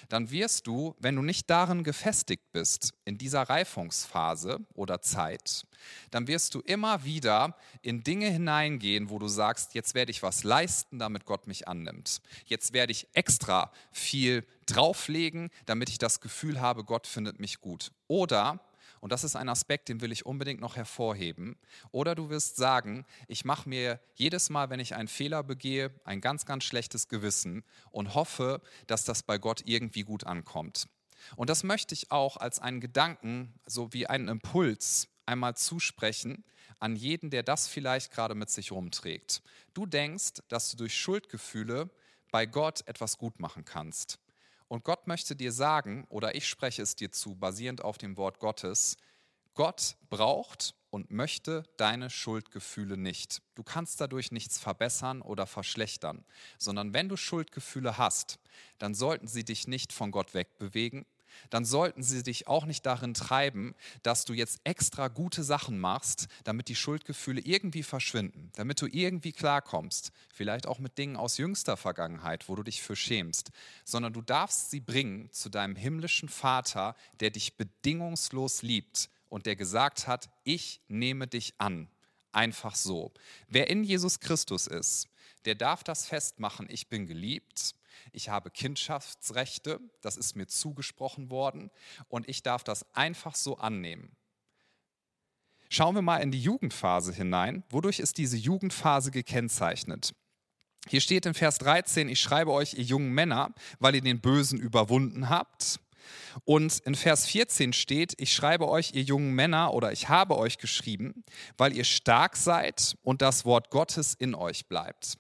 dann 0.10 0.32
wirst 0.32 0.66
du, 0.66 0.96
wenn 0.98 1.16
du 1.16 1.22
nicht 1.22 1.48
darin 1.48 1.84
gefestigt 1.84 2.52
bist, 2.52 2.96
in 3.06 3.20
dieser 3.20 3.44
Reifungsphase 3.44 4.62
oder 4.74 5.00
Zeit, 5.04 5.68
dann 6.10 6.26
wirst 6.26 6.56
du 6.56 6.62
immer 6.62 7.04
wieder 7.04 7.56
in 7.84 8.04
Dinge 8.04 8.32
hineingehen, 8.32 9.12
wo 9.12 9.20
du 9.20 9.28
sagst, 9.28 9.76
jetzt 9.76 9.94
werde 9.94 10.10
ich 10.10 10.24
was 10.24 10.44
leisten, 10.44 10.98
damit 10.98 11.26
Gott 11.26 11.46
mich 11.46 11.68
annimmt. 11.68 12.24
Jetzt 12.48 12.74
werde 12.74 12.94
ich 12.94 13.10
extra 13.14 13.72
viel 13.92 14.44
drauflegen, 14.66 15.52
damit 15.68 15.90
ich 15.90 16.00
das 16.00 16.20
Gefühl 16.20 16.62
habe, 16.62 16.84
Gott 16.84 17.06
findet 17.06 17.40
mich 17.40 17.62
gut. 17.62 17.92
Oder 18.08 18.60
und 19.04 19.12
das 19.12 19.26
ist 19.26 19.36
ein 19.36 19.50
Aspekt, 19.50 19.90
den 19.90 20.00
will 20.00 20.14
ich 20.14 20.26
unbedingt 20.26 20.62
noch 20.62 20.78
hervorheben. 20.78 21.58
Oder 21.92 22.16
du 22.16 22.30
wirst 22.30 22.56
sagen, 22.56 23.06
ich 23.28 23.44
mache 23.44 23.68
mir 23.68 24.00
jedes 24.14 24.50
Mal, 24.50 24.70
wenn 24.70 24.80
ich 24.80 24.96
einen 24.96 25.10
Fehler 25.10 25.44
begehe, 25.44 25.92
ein 26.06 26.22
ganz, 26.22 26.46
ganz 26.46 26.64
schlechtes 26.64 27.10
Gewissen 27.10 27.66
und 27.92 28.16
hoffe, 28.16 28.62
dass 28.88 29.04
das 29.04 29.22
bei 29.22 29.38
Gott 29.38 29.64
irgendwie 29.66 30.04
gut 30.04 30.24
ankommt. 30.24 30.88
Und 31.36 31.50
das 31.50 31.64
möchte 31.64 31.94
ich 31.94 32.12
auch 32.12 32.38
als 32.38 32.60
einen 32.60 32.80
Gedanken, 32.80 33.54
so 33.66 33.92
wie 33.92 34.08
einen 34.08 34.30
Impuls 34.30 35.10
einmal 35.26 35.58
zusprechen 35.58 36.46
an 36.80 36.96
jeden, 36.96 37.30
der 37.30 37.44
das 37.44 37.68
vielleicht 37.68 38.10
gerade 38.10 38.36
mit 38.36 38.50
sich 38.52 38.72
rumträgt. 38.72 39.42
Du 39.74 39.86
denkst, 39.86 40.44
dass 40.48 40.72
du 40.72 40.78
durch 40.78 40.98
Schuldgefühle 40.98 41.90
bei 42.32 42.46
Gott 42.46 42.88
etwas 42.88 43.18
gut 43.18 43.42
machen 43.42 43.66
kannst. 43.66 44.18
Und 44.74 44.84
Gott 44.84 45.06
möchte 45.06 45.36
dir 45.36 45.52
sagen, 45.52 46.08
oder 46.10 46.34
ich 46.34 46.48
spreche 46.48 46.82
es 46.82 46.96
dir 46.96 47.12
zu, 47.12 47.36
basierend 47.36 47.84
auf 47.84 48.00
dem 48.00 48.18
Wort 48.18 48.40
Gottes, 48.40 48.98
Gott 49.54 49.98
braucht 50.10 50.74
und 50.90 51.12
möchte 51.12 51.62
deine 51.78 52.10
Schuldgefühle 52.10 52.98
nicht. 52.98 53.44
Du 53.54 53.62
kannst 53.62 54.02
dadurch 54.02 54.32
nichts 54.32 54.58
verbessern 54.58 55.22
oder 55.22 55.46
verschlechtern, 55.46 56.26
sondern 56.58 56.92
wenn 56.92 57.08
du 57.08 57.18
Schuldgefühle 57.18 58.00
hast, 58.00 58.40
dann 58.80 58.96
sollten 58.96 59.28
sie 59.28 59.46
dich 59.46 59.68
nicht 59.68 59.94
von 59.94 60.10
Gott 60.10 60.34
wegbewegen, 60.34 61.06
dann 61.50 61.66
sollten 61.66 62.04
sie 62.04 62.24
dich 62.24 62.48
auch 62.48 62.66
nicht 62.66 62.86
darin 62.86 63.14
treiben, 63.14 63.76
dass 64.02 64.26
du 64.26 64.34
jetzt 64.34 64.62
extra 64.64 65.08
gute 65.08 65.44
Sachen 65.44 65.80
machst, 65.80 66.28
damit 66.44 66.68
die 66.68 66.76
Schuldgefühle 66.76 67.42
irgendwie 67.42 67.84
verschwinden, 67.84 68.52
damit 68.56 68.82
du 68.82 68.88
irgendwie 68.88 69.32
klarkommst, 69.32 70.12
vielleicht 70.34 70.68
auch 70.68 70.80
mit 70.80 70.98
Dingen 70.98 71.16
aus 71.16 71.38
jüngster 71.38 71.78
Vergangenheit, 71.78 72.50
wo 72.50 72.56
du 72.56 72.64
dich 72.64 72.82
für 72.82 72.96
schämst, 72.96 73.52
sondern 73.86 74.14
du 74.14 74.22
darfst 74.22 74.72
sie 74.72 74.80
bringen 74.80 75.32
zu 75.32 75.50
deinem 75.50 75.76
himmlischen 75.76 76.30
Vater, 76.30 76.96
der 77.20 77.30
dich 77.30 77.58
bedingungslos 77.58 78.62
liebt 78.62 79.10
und 79.30 79.46
der 79.46 79.56
gesagt 79.56 80.08
hat, 80.08 80.30
ich 80.44 80.82
nehme 80.88 81.28
dich 81.28 81.56
an. 81.58 81.88
Einfach 82.32 82.76
so. 82.76 83.12
Wer 83.48 83.70
in 83.70 83.84
Jesus 83.84 84.20
Christus 84.20 84.68
ist, 84.68 85.08
der 85.46 85.56
darf 85.56 85.84
das 85.84 86.06
festmachen, 86.06 86.68
ich 86.70 86.88
bin 86.88 87.06
geliebt, 87.06 87.76
ich 88.12 88.30
habe 88.30 88.52
Kindschaftsrechte, 88.52 89.80
das 90.02 90.18
ist 90.18 90.36
mir 90.36 90.48
zugesprochen 90.48 91.30
worden 91.30 91.72
und 92.08 92.28
ich 92.30 92.44
darf 92.44 92.64
das 92.64 92.86
einfach 92.96 93.36
so 93.36 93.58
annehmen. 93.58 94.16
Schauen 95.70 95.96
wir 95.96 96.04
mal 96.04 96.18
in 96.18 96.32
die 96.32 96.40
Jugendphase 96.40 97.12
hinein. 97.14 97.64
Wodurch 97.70 98.00
ist 98.00 98.20
diese 98.20 98.38
Jugendphase 98.38 99.10
gekennzeichnet? 99.10 100.14
Hier 100.88 101.02
steht 101.02 101.26
in 101.26 101.34
Vers 101.34 101.58
13, 101.60 102.10
ich 102.10 102.20
schreibe 102.20 102.52
euch, 102.52 102.74
ihr 102.74 102.84
jungen 102.84 103.12
Männer, 103.12 103.54
weil 103.80 103.96
ihr 103.96 104.02
den 104.02 104.22
Bösen 104.22 104.60
überwunden 104.60 105.30
habt. 105.30 105.80
Und 106.44 106.80
in 106.80 106.96
Vers 106.96 107.26
14 107.28 107.74
steht, 107.74 108.14
ich 108.18 108.34
schreibe 108.34 108.68
euch, 108.68 108.94
ihr 108.94 109.04
jungen 109.04 109.34
Männer, 109.34 109.74
oder 109.74 109.92
ich 109.92 110.10
habe 110.10 110.38
euch 110.38 110.58
geschrieben, 110.58 111.24
weil 111.58 111.76
ihr 111.76 111.86
stark 111.86 112.36
seid 112.36 112.98
und 113.02 113.22
das 113.22 113.46
Wort 113.46 113.70
Gottes 113.70 114.14
in 114.14 114.36
euch 114.36 114.68
bleibt. 114.68 115.18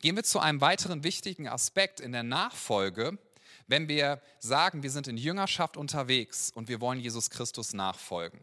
Gehen 0.00 0.16
wir 0.16 0.24
zu 0.24 0.40
einem 0.40 0.60
weiteren 0.60 1.04
wichtigen 1.04 1.48
Aspekt 1.48 2.00
in 2.00 2.12
der 2.12 2.22
Nachfolge, 2.22 3.18
wenn 3.66 3.88
wir 3.88 4.20
sagen, 4.38 4.82
wir 4.82 4.90
sind 4.90 5.08
in 5.08 5.16
Jüngerschaft 5.16 5.76
unterwegs 5.76 6.50
und 6.54 6.68
wir 6.68 6.80
wollen 6.80 7.00
Jesus 7.00 7.30
Christus 7.30 7.72
nachfolgen. 7.72 8.40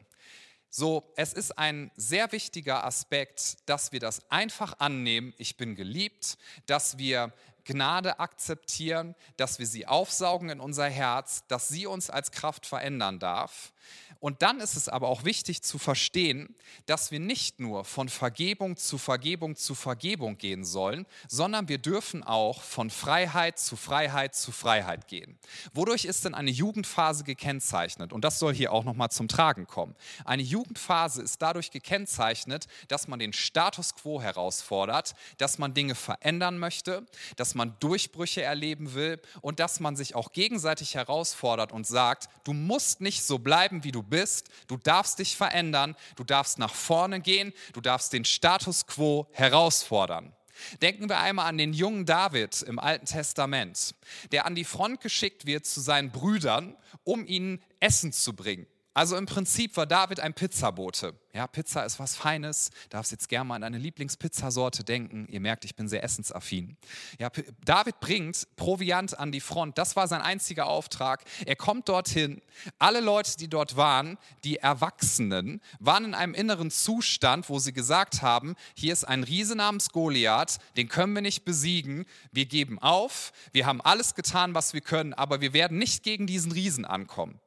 So, 0.70 1.14
es 1.16 1.34
ist 1.34 1.58
ein 1.58 1.92
sehr 1.96 2.32
wichtiger 2.32 2.84
Aspekt, 2.84 3.58
dass 3.68 3.92
wir 3.92 4.00
das 4.00 4.30
einfach 4.32 4.80
annehmen, 4.80 5.34
ich 5.38 5.56
bin 5.56 5.76
geliebt, 5.76 6.38
dass 6.66 6.98
wir 6.98 7.32
Gnade 7.64 8.20
akzeptieren, 8.20 9.16
dass 9.38 9.60
wir 9.60 9.68
sie 9.68 9.86
aufsaugen 9.86 10.50
in 10.50 10.60
unser 10.60 10.90
Herz, 10.90 11.46
dass 11.48 11.70
sie 11.70 11.86
uns 11.86 12.10
als 12.10 12.32
Kraft 12.32 12.66
verändern 12.66 13.20
darf. 13.20 13.73
Und 14.20 14.42
dann 14.42 14.60
ist 14.60 14.76
es 14.76 14.88
aber 14.88 15.10
auch 15.10 15.26
wichtig 15.26 15.64
zu 15.64 15.78
verstehen, 15.78 16.56
dass 16.86 17.12
wir 17.12 17.20
nicht 17.20 17.60
nur 17.60 17.84
von 17.84 18.08
Vergebung 18.08 18.78
zu 18.78 18.98
Vergebung 18.98 19.56
zu 19.56 19.76
Vergebung 19.76 20.38
gehen 20.38 20.64
sollen, 20.64 21.06
sondern 21.28 21.68
wir 21.68 21.78
dürfen 21.78 22.24
auch 22.24 22.62
von 22.62 22.90
Freiheit 22.90 23.60
zu 23.60 23.76
Freiheit 23.76 24.36
zu 24.36 24.52
Freiheit 24.52 25.08
gehen. 25.08 25.38
Wodurch 25.74 26.06
ist 26.06 26.26
denn 26.26 26.36
eine 26.36 26.52
Jugendphase 26.52 27.24
gekennzeichnet? 27.24 28.14
Und 28.14 28.24
das 28.24 28.40
soll 28.40 28.54
hier 28.54 28.72
auch 28.72 28.84
nochmal 28.84 29.10
zum 29.10 29.28
Tragen 29.28 29.68
kommen. 29.68 29.96
Eine 30.24 30.44
Jugendphase 30.44 31.22
ist 31.22 31.42
dadurch 31.42 31.72
gekennzeichnet, 31.72 32.68
dass 32.88 33.08
man 33.08 33.20
den 33.20 33.34
Status 33.34 33.96
quo 33.96 34.22
herausfordert, 34.22 35.16
dass 35.38 35.58
man 35.58 35.74
Dinge 35.74 35.96
verändern 35.96 36.58
möchte, 36.58 37.06
dass 37.36 37.56
man 37.56 37.76
Durchbrüche 37.80 38.42
erleben 38.42 38.94
will 38.94 39.20
und 39.42 39.60
dass 39.60 39.80
man 39.80 39.96
sich 39.96 40.16
auch 40.16 40.32
gegenseitig 40.32 40.96
herausfordert 40.96 41.72
und 41.72 41.86
sagt, 41.86 42.30
du 42.44 42.54
musst 42.54 43.02
nicht 43.02 43.24
so 43.24 43.40
bleiben, 43.40 43.73
wie 43.82 43.92
du 43.92 44.04
bist 44.04 44.34
bist. 44.34 44.50
Du 44.68 44.78
darfst 44.78 45.20
dich 45.20 45.36
verändern, 45.36 45.96
du 46.16 46.24
darfst 46.24 46.60
nach 46.60 46.74
vorne 46.74 47.20
gehen, 47.20 47.54
du 47.74 47.82
darfst 47.82 48.14
den 48.14 48.26
Status 48.26 48.86
quo 48.88 49.28
herausfordern. 49.32 50.34
Denken 50.82 51.10
wir 51.10 51.20
einmal 51.20 51.48
an 51.48 51.58
den 51.58 51.74
jungen 51.74 52.06
David 52.06 52.62
im 52.62 52.78
Alten 52.80 53.08
Testament, 53.08 53.96
der 54.32 54.46
an 54.46 54.56
die 54.56 54.64
Front 54.64 55.02
geschickt 55.02 55.46
wird 55.46 55.66
zu 55.66 55.82
seinen 55.82 56.12
Brüdern, 56.12 56.78
um 57.04 57.26
ihnen 57.26 57.62
Essen 57.80 58.14
zu 58.14 58.36
bringen. 58.36 58.68
Also 58.94 59.18
im 59.18 59.26
Prinzip 59.26 59.76
war 59.76 59.88
David 59.88 60.20
ein 60.20 60.34
Pizzabote. 60.36 61.16
Ja, 61.34 61.48
Pizza 61.48 61.84
ist 61.84 61.98
was 62.00 62.16
Feines. 62.16 62.70
Darfst 62.90 63.12
jetzt 63.12 63.28
gerne 63.28 63.46
mal 63.46 63.56
an 63.56 63.62
deine 63.64 63.80
Lieblingspizzasorte 63.80 64.84
denken. 64.84 65.28
Ihr 65.30 65.40
merkt, 65.40 65.66
ich 65.66 65.76
bin 65.76 65.88
sehr 65.88 66.04
essensaffin. 66.04 66.78
Ja, 67.18 67.32
David 67.66 68.00
bringt 68.00 68.48
Proviant 68.56 69.18
an 69.18 69.32
die 69.32 69.40
Front. 69.40 69.80
Das 69.80 69.96
war 69.96 70.08
sein 70.08 70.22
einziger 70.22 70.68
Auftrag. 70.68 71.24
Er 71.48 71.56
kommt 71.56 71.90
dorthin. 71.90 72.44
Alle 72.78 73.02
Leute, 73.02 73.36
die 73.38 73.48
dort 73.48 73.78
waren, 73.78 74.20
die 74.44 74.58
Erwachsenen, 74.58 75.60
waren 75.80 76.06
in 76.06 76.14
einem 76.14 76.36
inneren 76.36 76.70
Zustand, 76.70 77.50
wo 77.50 77.58
sie 77.58 77.74
gesagt 77.74 78.22
haben, 78.22 78.56
hier 78.76 78.94
ist 78.94 79.06
ein 79.06 79.24
Riese 79.24 79.56
namens 79.56 79.90
Goliath, 79.90 80.60
den 80.78 80.88
können 80.88 81.14
wir 81.14 81.24
nicht 81.24 81.46
besiegen. 81.46 82.06
Wir 82.32 82.46
geben 82.46 82.78
auf. 82.78 83.34
Wir 83.54 83.66
haben 83.66 83.82
alles 83.82 84.14
getan, 84.14 84.54
was 84.54 84.74
wir 84.74 84.82
können, 84.82 85.16
aber 85.16 85.42
wir 85.42 85.54
werden 85.54 85.80
nicht 85.80 86.04
gegen 86.04 86.28
diesen 86.28 86.52
Riesen 86.52 86.86
ankommen. 86.86 87.40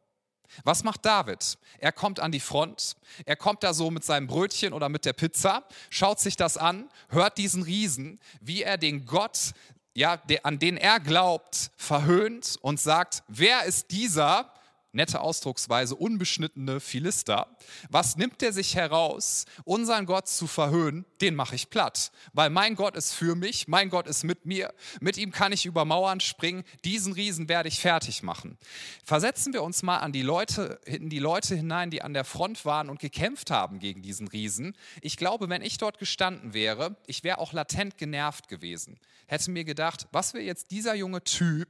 Was 0.64 0.84
macht 0.84 1.04
David? 1.04 1.58
Er 1.78 1.92
kommt 1.92 2.20
an 2.20 2.32
die 2.32 2.40
Front, 2.40 2.96
er 3.24 3.36
kommt 3.36 3.62
da 3.62 3.74
so 3.74 3.90
mit 3.90 4.04
seinem 4.04 4.26
Brötchen 4.26 4.72
oder 4.72 4.88
mit 4.88 5.04
der 5.04 5.12
Pizza, 5.12 5.64
schaut 5.90 6.20
sich 6.20 6.36
das 6.36 6.56
an, 6.56 6.88
hört 7.08 7.38
diesen 7.38 7.62
Riesen, 7.62 8.20
wie 8.40 8.62
er 8.62 8.78
den 8.78 9.06
Gott, 9.06 9.52
ja, 9.94 10.16
der, 10.16 10.44
an 10.44 10.58
den 10.58 10.76
er 10.76 11.00
glaubt, 11.00 11.70
verhöhnt 11.76 12.58
und 12.60 12.80
sagt, 12.80 13.22
wer 13.28 13.64
ist 13.64 13.90
dieser? 13.90 14.52
Nette 14.96 15.20
Ausdrucksweise, 15.20 15.94
unbeschnittene 15.94 16.80
Philister. 16.80 17.56
Was 17.88 18.16
nimmt 18.16 18.42
er 18.42 18.52
sich 18.52 18.74
heraus, 18.74 19.44
unseren 19.64 20.06
Gott 20.06 20.28
zu 20.28 20.46
verhöhnen? 20.46 21.04
Den 21.20 21.36
mache 21.36 21.54
ich 21.54 21.70
platt, 21.70 22.10
weil 22.32 22.50
mein 22.50 22.74
Gott 22.74 22.96
ist 22.96 23.12
für 23.12 23.36
mich, 23.36 23.68
mein 23.68 23.90
Gott 23.90 24.06
ist 24.08 24.24
mit 24.24 24.46
mir, 24.46 24.74
mit 25.00 25.16
ihm 25.16 25.30
kann 25.30 25.52
ich 25.52 25.66
über 25.66 25.84
Mauern 25.84 26.20
springen, 26.20 26.64
diesen 26.84 27.12
Riesen 27.12 27.48
werde 27.48 27.68
ich 27.68 27.80
fertig 27.80 28.22
machen. 28.22 28.58
Versetzen 29.04 29.52
wir 29.52 29.62
uns 29.62 29.82
mal 29.82 29.98
an 29.98 30.12
die 30.12 30.22
Leute, 30.22 30.80
in 30.84 31.10
die 31.10 31.18
Leute 31.18 31.54
hinein, 31.54 31.90
die 31.90 32.02
an 32.02 32.14
der 32.14 32.24
Front 32.24 32.64
waren 32.64 32.90
und 32.90 32.98
gekämpft 32.98 33.50
haben 33.50 33.78
gegen 33.78 34.02
diesen 34.02 34.28
Riesen. 34.28 34.76
Ich 35.02 35.16
glaube, 35.16 35.48
wenn 35.48 35.62
ich 35.62 35.78
dort 35.78 35.98
gestanden 35.98 36.54
wäre, 36.54 36.96
ich 37.06 37.22
wäre 37.22 37.38
auch 37.38 37.52
latent 37.52 37.98
genervt 37.98 38.48
gewesen. 38.48 38.98
Hätte 39.26 39.50
mir 39.50 39.64
gedacht, 39.64 40.06
was 40.12 40.34
will 40.34 40.42
jetzt 40.42 40.70
dieser 40.70 40.94
junge 40.94 41.22
Typ, 41.22 41.68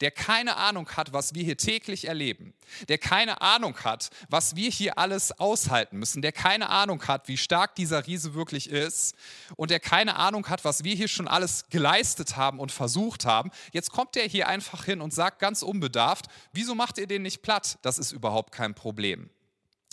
der 0.00 0.10
keine 0.10 0.56
Ahnung 0.56 0.88
hat, 0.90 1.12
was 1.12 1.34
wir 1.34 1.44
hier 1.44 1.56
täglich 1.56 2.06
erleben, 2.06 2.54
der 2.88 2.98
keine 2.98 3.40
Ahnung 3.40 3.76
hat, 3.84 4.10
was 4.28 4.56
wir 4.56 4.70
hier 4.70 4.98
alles 4.98 5.38
aushalten 5.38 5.98
müssen, 5.98 6.22
der 6.22 6.32
keine 6.32 6.68
Ahnung 6.68 7.06
hat, 7.06 7.28
wie 7.28 7.36
stark 7.36 7.74
dieser 7.74 8.06
Riese 8.06 8.34
wirklich 8.34 8.70
ist 8.70 9.14
und 9.56 9.70
der 9.70 9.80
keine 9.80 10.16
Ahnung 10.16 10.48
hat, 10.48 10.64
was 10.64 10.84
wir 10.84 10.94
hier 10.94 11.08
schon 11.08 11.28
alles 11.28 11.66
geleistet 11.70 12.36
haben 12.36 12.58
und 12.58 12.72
versucht 12.72 13.24
haben. 13.24 13.50
Jetzt 13.72 13.90
kommt 13.90 14.16
er 14.16 14.28
hier 14.28 14.48
einfach 14.48 14.84
hin 14.84 15.00
und 15.00 15.12
sagt 15.12 15.38
ganz 15.38 15.62
unbedarft, 15.62 16.26
wieso 16.52 16.74
macht 16.74 16.98
ihr 16.98 17.06
den 17.06 17.22
nicht 17.22 17.42
platt? 17.42 17.78
Das 17.82 17.98
ist 17.98 18.12
überhaupt 18.12 18.52
kein 18.52 18.74
Problem. 18.74 19.30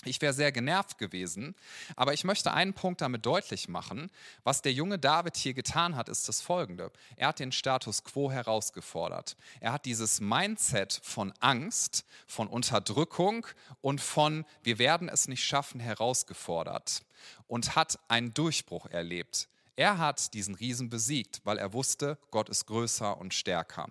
Ich 0.06 0.22
wäre 0.22 0.34
sehr 0.34 0.52
genervt 0.52 0.98
gewesen, 0.98 1.56
aber 1.96 2.14
ich 2.14 2.24
möchte 2.24 2.54
einen 2.54 2.74
Punkt 2.74 3.02
damit 3.02 3.26
deutlich 3.26 3.68
machen. 3.68 4.10
Was 4.44 4.62
der 4.62 4.72
junge 4.72 5.00
David 5.00 5.36
hier 5.36 5.54
getan 5.54 5.96
hat, 5.96 6.10
ist 6.10 6.30
das 6.30 6.42
folgende. 6.42 6.92
Er 7.16 7.30
hat 7.30 7.40
den 7.40 7.52
Status 7.52 8.04
quo 8.04 8.32
herausgefordert. 8.32 9.36
Er 9.60 9.74
hat 9.74 9.86
dieses 9.86 10.22
Mindset 10.22 11.00
von 11.04 11.34
Angst, 11.40 12.06
von 12.28 12.48
Unterdrückung 12.48 13.48
und 13.82 14.00
von 14.00 14.46
wir 14.64 14.80
werden 14.80 15.10
es 15.10 15.28
nicht 15.28 15.44
schaffen 15.44 15.80
herausgefordert 15.80 17.04
und 17.48 17.76
hat 17.76 18.00
einen 18.08 18.34
Durchbruch 18.34 18.86
erlebt. 18.88 19.48
Er 19.78 19.98
hat 19.98 20.34
diesen 20.34 20.56
Riesen 20.56 20.90
besiegt, 20.90 21.42
weil 21.44 21.58
er 21.58 21.74
wusste, 21.74 22.18
Gott 22.32 22.48
ist 22.48 22.66
größer 22.66 23.18
und 23.18 23.34
stärker. 23.34 23.90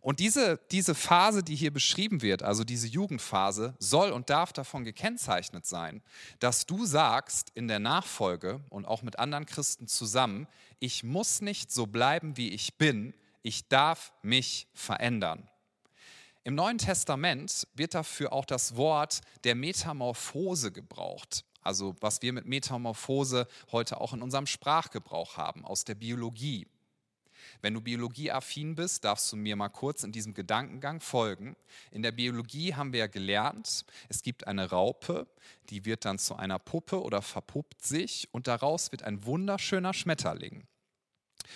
Und 0.00 0.18
diese, 0.18 0.58
diese 0.70 0.94
Phase, 0.94 1.42
die 1.42 1.56
hier 1.56 1.72
beschrieben 1.72 2.22
wird, 2.22 2.42
also 2.42 2.64
diese 2.64 2.86
Jugendphase, 2.86 3.74
soll 3.78 4.12
und 4.12 4.30
darf 4.30 4.54
davon 4.54 4.84
gekennzeichnet 4.84 5.66
sein, 5.66 6.02
dass 6.38 6.64
du 6.64 6.86
sagst 6.86 7.50
in 7.54 7.68
der 7.68 7.80
Nachfolge 7.80 8.60
und 8.70 8.86
auch 8.86 9.02
mit 9.02 9.18
anderen 9.18 9.44
Christen 9.44 9.88
zusammen, 9.88 10.46
ich 10.78 11.04
muss 11.04 11.42
nicht 11.42 11.70
so 11.70 11.86
bleiben, 11.86 12.38
wie 12.38 12.48
ich 12.48 12.78
bin, 12.78 13.12
ich 13.42 13.68
darf 13.68 14.14
mich 14.22 14.68
verändern. 14.72 15.50
Im 16.44 16.54
Neuen 16.54 16.78
Testament 16.78 17.68
wird 17.74 17.92
dafür 17.94 18.32
auch 18.32 18.46
das 18.46 18.76
Wort 18.76 19.20
der 19.44 19.54
Metamorphose 19.54 20.72
gebraucht 20.72 21.44
also 21.62 21.94
was 22.00 22.22
wir 22.22 22.32
mit 22.32 22.46
Metamorphose 22.46 23.46
heute 23.72 24.00
auch 24.00 24.12
in 24.12 24.22
unserem 24.22 24.46
Sprachgebrauch 24.46 25.36
haben, 25.36 25.64
aus 25.64 25.84
der 25.84 25.94
Biologie. 25.94 26.66
Wenn 27.62 27.74
du 27.74 27.80
biologieaffin 27.80 28.74
bist, 28.74 29.04
darfst 29.04 29.32
du 29.32 29.36
mir 29.36 29.56
mal 29.56 29.68
kurz 29.68 30.04
in 30.04 30.12
diesem 30.12 30.34
Gedankengang 30.34 31.00
folgen. 31.00 31.56
In 31.90 32.02
der 32.02 32.12
Biologie 32.12 32.74
haben 32.74 32.92
wir 32.92 33.00
ja 33.00 33.06
gelernt, 33.06 33.84
es 34.08 34.22
gibt 34.22 34.46
eine 34.46 34.70
Raupe, 34.70 35.26
die 35.70 35.84
wird 35.84 36.04
dann 36.04 36.18
zu 36.18 36.36
einer 36.36 36.58
Puppe 36.58 37.02
oder 37.02 37.22
verpuppt 37.22 37.84
sich 37.84 38.28
und 38.32 38.46
daraus 38.46 38.92
wird 38.92 39.02
ein 39.02 39.24
wunderschöner 39.24 39.94
Schmetterling. 39.94 40.66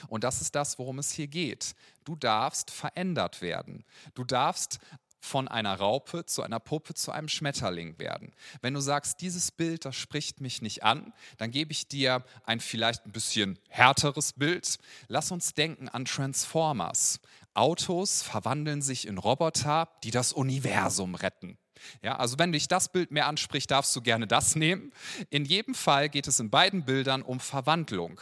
Und 0.09 0.25
das 0.25 0.41
ist 0.41 0.55
das, 0.55 0.79
worum 0.79 0.99
es 0.99 1.13
hier 1.13 1.29
geht. 1.29 1.75
Du 2.05 2.17
darfst 2.17 2.71
verändert 2.71 3.43
werden. 3.43 3.85
Du 4.15 4.25
darfst 4.25 4.81
von 5.25 5.49
einer 5.49 5.75
Raupe 5.75 6.27
zu 6.27 6.43
einer 6.43 6.61
Puppe 6.61 6.95
zu 6.95 7.11
einem 7.11 7.29
Schmetterling 7.29 7.99
werden. 7.99 8.33
Wenn 8.61 8.75
du 8.75 8.81
sagst, 8.81 9.21
dieses 9.21 9.51
Bild, 9.51 9.85
das 9.85 9.97
spricht 9.97 10.41
mich 10.41 10.61
nicht 10.61 10.85
an, 10.85 11.13
dann 11.39 11.51
gebe 11.51 11.73
ich 11.73 11.89
dir 11.89 12.25
ein 12.45 12.61
vielleicht 12.61 13.07
ein 13.07 13.13
bisschen 13.13 13.59
härteres 13.69 14.35
Bild. 14.35 14.79
Lass 15.09 15.33
uns 15.33 15.55
denken 15.55 15.89
an 15.89 16.05
Transformers. 16.05 17.21
Autos 17.55 18.23
verwandeln 18.23 18.83
sich 18.83 19.07
in 19.07 19.19
Roboter, 19.19 19.89
die 20.03 20.11
das 20.11 20.33
Universum 20.33 21.15
retten. 21.15 21.59
Ja, 22.03 22.17
also 22.17 22.39
wenn 22.39 22.53
dich 22.53 22.69
das 22.69 22.91
Bild 22.91 23.11
mehr 23.11 23.27
anspricht, 23.27 23.71
darfst 23.71 23.95
du 23.97 24.01
gerne 24.01 24.27
das 24.27 24.57
nehmen. 24.57 24.93
In 25.31 25.45
jedem 25.45 25.75
Fall 25.75 26.09
geht 26.09 26.27
es 26.29 26.41
in 26.41 26.51
beiden 26.51 26.85
Bildern 26.85 27.23
um 27.23 27.41
Verwandlung 27.41 28.21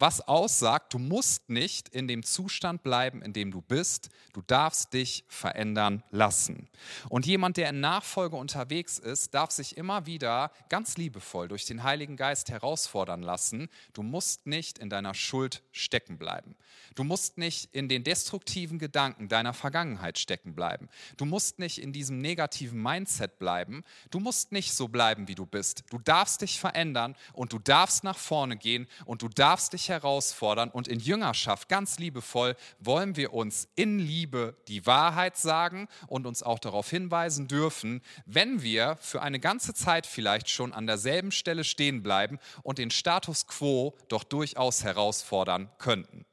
was 0.00 0.26
aussagt, 0.26 0.94
du 0.94 0.98
musst 0.98 1.50
nicht 1.50 1.90
in 1.90 2.08
dem 2.08 2.22
Zustand 2.22 2.82
bleiben, 2.82 3.20
in 3.20 3.34
dem 3.34 3.50
du 3.50 3.60
bist. 3.60 4.08
Du 4.32 4.40
darfst 4.40 4.94
dich 4.94 5.24
verändern 5.28 6.02
lassen. 6.10 6.68
Und 7.10 7.26
jemand, 7.26 7.58
der 7.58 7.68
in 7.68 7.80
Nachfolge 7.80 8.36
unterwegs 8.36 8.98
ist, 8.98 9.34
darf 9.34 9.50
sich 9.50 9.76
immer 9.76 10.06
wieder 10.06 10.52
ganz 10.70 10.96
liebevoll 10.96 11.48
durch 11.48 11.66
den 11.66 11.82
Heiligen 11.82 12.16
Geist 12.16 12.48
herausfordern 12.48 13.22
lassen. 13.22 13.68
Du 13.92 14.02
musst 14.02 14.46
nicht 14.46 14.78
in 14.78 14.88
deiner 14.88 15.12
Schuld 15.12 15.62
stecken 15.70 16.16
bleiben. 16.16 16.56
Du 16.94 17.04
musst 17.04 17.36
nicht 17.36 17.74
in 17.74 17.88
den 17.88 18.02
destruktiven 18.02 18.78
Gedanken 18.78 19.28
deiner 19.28 19.52
Vergangenheit 19.52 20.18
stecken 20.18 20.54
bleiben. 20.54 20.88
Du 21.18 21.26
musst 21.26 21.58
nicht 21.58 21.78
in 21.78 21.92
diesem 21.92 22.18
negativen 22.18 22.82
Mindset 22.82 23.38
bleiben. 23.38 23.84
Du 24.10 24.18
musst 24.18 24.50
nicht 24.50 24.72
so 24.72 24.88
bleiben, 24.88 25.28
wie 25.28 25.34
du 25.34 25.44
bist. 25.44 25.84
Du 25.90 25.98
darfst 25.98 26.40
dich 26.40 26.58
verändern 26.58 27.16
und 27.34 27.52
du 27.52 27.58
darfst 27.58 28.02
nach 28.02 28.18
vorne 28.18 28.56
gehen 28.56 28.86
und 29.04 29.20
du 29.20 29.28
darfst 29.28 29.74
dich 29.74 29.89
herausfordern 29.90 30.70
und 30.70 30.88
in 30.88 30.98
Jüngerschaft 30.98 31.68
ganz 31.68 31.98
liebevoll 31.98 32.56
wollen 32.78 33.16
wir 33.16 33.34
uns 33.34 33.68
in 33.74 33.98
Liebe 33.98 34.56
die 34.68 34.86
Wahrheit 34.86 35.36
sagen 35.36 35.86
und 36.06 36.26
uns 36.26 36.42
auch 36.42 36.58
darauf 36.58 36.88
hinweisen 36.88 37.46
dürfen, 37.46 38.00
wenn 38.24 38.62
wir 38.62 38.96
für 39.02 39.20
eine 39.20 39.38
ganze 39.38 39.74
Zeit 39.74 40.06
vielleicht 40.06 40.48
schon 40.48 40.72
an 40.72 40.86
derselben 40.86 41.32
Stelle 41.32 41.64
stehen 41.64 42.02
bleiben 42.02 42.38
und 42.62 42.78
den 42.78 42.90
Status 42.90 43.46
quo 43.46 43.94
doch 44.08 44.24
durchaus 44.24 44.82
herausfordern 44.82 45.70
könnten. 45.76 46.24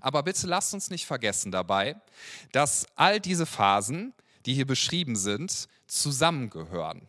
Aber 0.00 0.22
bitte 0.22 0.46
lasst 0.46 0.74
uns 0.74 0.90
nicht 0.90 1.06
vergessen 1.06 1.52
dabei, 1.52 1.96
dass 2.52 2.86
all 2.96 3.20
diese 3.20 3.46
Phasen, 3.46 4.12
die 4.46 4.54
hier 4.54 4.66
beschrieben 4.66 5.16
sind, 5.16 5.68
zusammengehören. 5.86 7.08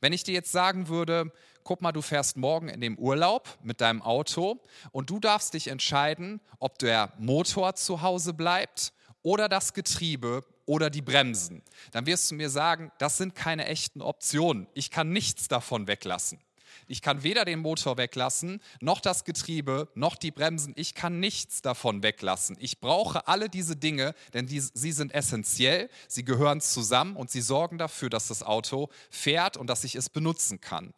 Wenn 0.00 0.12
ich 0.12 0.22
dir 0.22 0.34
jetzt 0.34 0.52
sagen 0.52 0.88
würde, 0.88 1.32
guck 1.68 1.82
mal, 1.82 1.92
du 1.92 2.00
fährst 2.00 2.38
morgen 2.38 2.70
in 2.70 2.80
dem 2.80 2.96
Urlaub 2.96 3.58
mit 3.62 3.82
deinem 3.82 4.00
Auto 4.00 4.58
und 4.90 5.10
du 5.10 5.20
darfst 5.20 5.52
dich 5.52 5.68
entscheiden, 5.68 6.40
ob 6.60 6.78
der 6.78 7.12
Motor 7.18 7.74
zu 7.74 8.00
Hause 8.00 8.32
bleibt 8.32 8.94
oder 9.20 9.50
das 9.50 9.74
Getriebe 9.74 10.46
oder 10.64 10.88
die 10.88 11.02
Bremsen. 11.02 11.60
Dann 11.92 12.06
wirst 12.06 12.30
du 12.30 12.36
mir 12.36 12.48
sagen, 12.48 12.90
das 12.96 13.18
sind 13.18 13.34
keine 13.34 13.66
echten 13.66 14.00
Optionen. 14.00 14.66
Ich 14.72 14.90
kann 14.90 15.10
nichts 15.10 15.46
davon 15.46 15.88
weglassen. 15.88 16.40
Ich 16.86 17.02
kann 17.02 17.22
weder 17.22 17.44
den 17.44 17.58
Motor 17.58 17.98
weglassen, 17.98 18.62
noch 18.80 19.00
das 19.00 19.24
Getriebe, 19.24 19.88
noch 19.94 20.16
die 20.16 20.30
Bremsen. 20.30 20.72
Ich 20.74 20.94
kann 20.94 21.20
nichts 21.20 21.60
davon 21.60 22.02
weglassen. 22.02 22.56
Ich 22.60 22.80
brauche 22.80 23.28
alle 23.28 23.50
diese 23.50 23.76
Dinge, 23.76 24.14
denn 24.32 24.46
die, 24.46 24.60
sie 24.60 24.92
sind 24.92 25.12
essentiell, 25.12 25.90
sie 26.08 26.24
gehören 26.24 26.62
zusammen 26.62 27.14
und 27.14 27.30
sie 27.30 27.42
sorgen 27.42 27.76
dafür, 27.76 28.08
dass 28.08 28.28
das 28.28 28.42
Auto 28.42 28.88
fährt 29.10 29.58
und 29.58 29.66
dass 29.66 29.84
ich 29.84 29.96
es 29.96 30.08
benutzen 30.08 30.62
kann. 30.62 30.94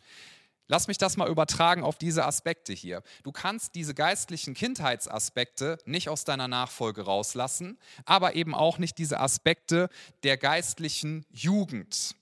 Lass 0.70 0.87
mich 0.87 0.98
das 0.98 1.16
mal 1.16 1.28
übertragen 1.28 1.83
auf 1.83 1.98
diese 1.98 2.24
Aspekte 2.24 2.72
hier. 2.72 3.02
Du 3.24 3.33
kannst 3.33 3.74
diese 3.74 3.92
geistlichen 3.92 4.54
Kindheitsaspekte 4.54 5.78
nicht 5.85 6.09
aus 6.09 6.22
deiner 6.22 6.46
Nachfolge 6.46 7.02
rauslassen, 7.02 7.76
aber 8.04 8.37
eben 8.37 8.54
auch 8.54 8.78
nicht 8.78 8.96
diese 8.96 9.18
Aspekte 9.18 9.88
der 10.22 10.37
geistlichen 10.37 11.26
Jugend. 11.33 12.14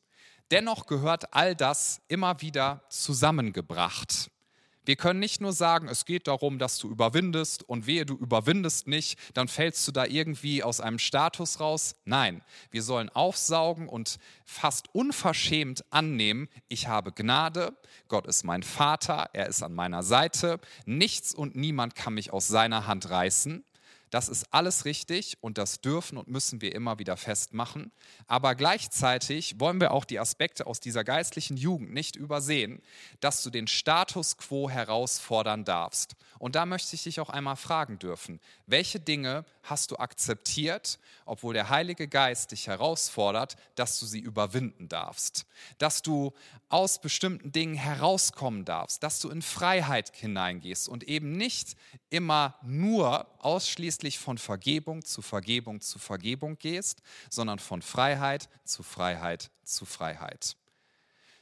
Dennoch 0.51 0.87
gehört 0.87 1.35
all 1.35 1.55
das 1.55 2.01
immer 2.09 2.41
wieder 2.41 2.85
zusammengebracht. 2.89 4.31
Wir 4.89 4.97
können 4.97 5.21
nicht 5.21 5.43
nur 5.43 5.53
sagen, 5.53 5.87
es 5.87 6.07
geht 6.07 6.29
darum, 6.29 6.59
dass 6.59 6.79
du 6.79 6.89
überwindest 6.89 7.63
und 7.63 7.87
wehe, 7.87 8.07
du 8.07 8.15
überwindest 8.15 8.87
nicht, 8.87 9.19
dann 9.35 9.47
fällst 9.47 9.87
du 9.87 9.93
da 9.93 10.07
irgendwie 10.07 10.63
aus 10.63 10.81
einem 10.81 10.99
Status 10.99 11.61
raus. 11.61 11.95
Nein, 12.07 12.41
wir 12.71 12.83
sollen 12.83 13.11
aufsaugen 13.11 13.87
und 13.87 14.19
fast 14.47 14.87
unverschämt 14.95 15.85
annehmen, 15.91 16.49
ich 16.69 16.89
habe 16.89 17.13
Gnade, 17.13 17.77
Gott 18.09 18.27
ist 18.27 18.45
mein 18.45 18.63
Vater, 18.63 19.29
er 19.35 19.49
ist 19.49 19.63
an 19.63 19.75
meiner 19.75 20.03
Seite, 20.03 20.59
nichts 20.87 21.35
und 21.35 21.55
niemand 21.55 21.95
kann 21.95 22.15
mich 22.15 22.33
aus 22.33 22.49
seiner 22.49 22.87
Hand 22.87 23.11
reißen. 23.11 23.67
Das 24.11 24.29
ist 24.29 24.53
alles 24.55 24.85
richtig 24.85 25.37
und 25.43 25.59
das 25.59 25.81
dürfen 25.81 26.17
und 26.17 26.29
müssen 26.29 26.63
wir 26.63 26.75
immer 26.75 26.99
wieder 26.99 27.17
festmachen. 27.17 27.93
Aber 28.27 28.55
gleichzeitig 28.55 29.61
wollen 29.61 29.81
wir 29.81 29.93
auch 29.93 30.05
die 30.05 30.19
Aspekte 30.19 30.67
aus 30.67 30.81
dieser 30.81 31.05
geistlichen 31.05 31.57
Jugend 31.57 31.93
nicht 31.93 32.17
übersehen, 32.17 32.81
dass 33.21 33.43
du 33.43 33.51
den 33.51 33.67
Status 33.67 34.39
quo 34.39 34.71
herausfordern 34.71 35.65
darfst. 35.65 36.17
Und 36.39 36.55
da 36.55 36.65
möchte 36.65 36.95
ich 36.95 37.03
dich 37.03 37.21
auch 37.21 37.31
einmal 37.31 37.57
fragen 37.57 37.99
dürfen, 37.99 38.41
welche 38.67 39.01
Dinge 39.01 39.45
hast 39.63 39.91
du 39.91 39.97
akzeptiert, 39.97 40.99
obwohl 41.27 41.53
der 41.53 41.69
Heilige 41.69 42.09
Geist 42.09 42.53
dich 42.53 42.69
herausfordert, 42.69 43.57
dass 43.75 44.01
du 44.01 44.07
sie 44.07 44.21
überwinden 44.21 44.89
darfst, 44.89 45.47
dass 45.77 46.01
du 46.01 46.33
aus 46.71 47.01
bestimmten 47.01 47.53
Dingen 47.53 47.75
herauskommen 47.75 48.65
darfst, 48.65 49.03
dass 49.03 49.21
du 49.21 49.29
in 49.31 49.43
Freiheit 49.43 50.15
hineingehst 50.15 50.89
und 50.89 51.05
eben 51.05 51.33
nicht 51.33 51.77
immer 52.11 52.55
nur 52.63 53.27
ausschließlich 53.39 53.98
ängstlich 53.99 54.21
von 54.21 54.39
Vergebung 54.39 55.05
zu 55.05 55.23
Vergebung 55.23 55.81
zu 55.81 55.99
Vergebung 55.99 56.57
gehst, 56.57 57.03
sondern 57.31 57.59
von 57.59 57.83
Freiheit 57.83 58.49
zu 58.65 58.85
Freiheit 58.85 59.51
zu 59.65 59.87
Freiheit. 59.87 60.57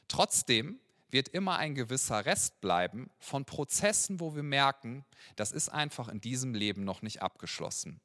Trotzdem 0.07 0.79
wird 1.11 1.27
immer 1.29 1.57
ein 1.57 1.75
gewisser 1.75 2.25
Rest 2.25 2.59
bleiben 2.59 3.11
von 3.19 3.45
Prozessen, 3.45 4.19
wo 4.19 4.35
wir 4.35 4.41
merken, 4.41 5.05
das 5.35 5.51
ist 5.51 5.69
einfach 5.69 6.07
in 6.07 6.19
diesem 6.19 6.55
Leben 6.55 6.83
noch 6.83 7.03
nicht 7.03 7.21
abgeschlossen. 7.21 8.01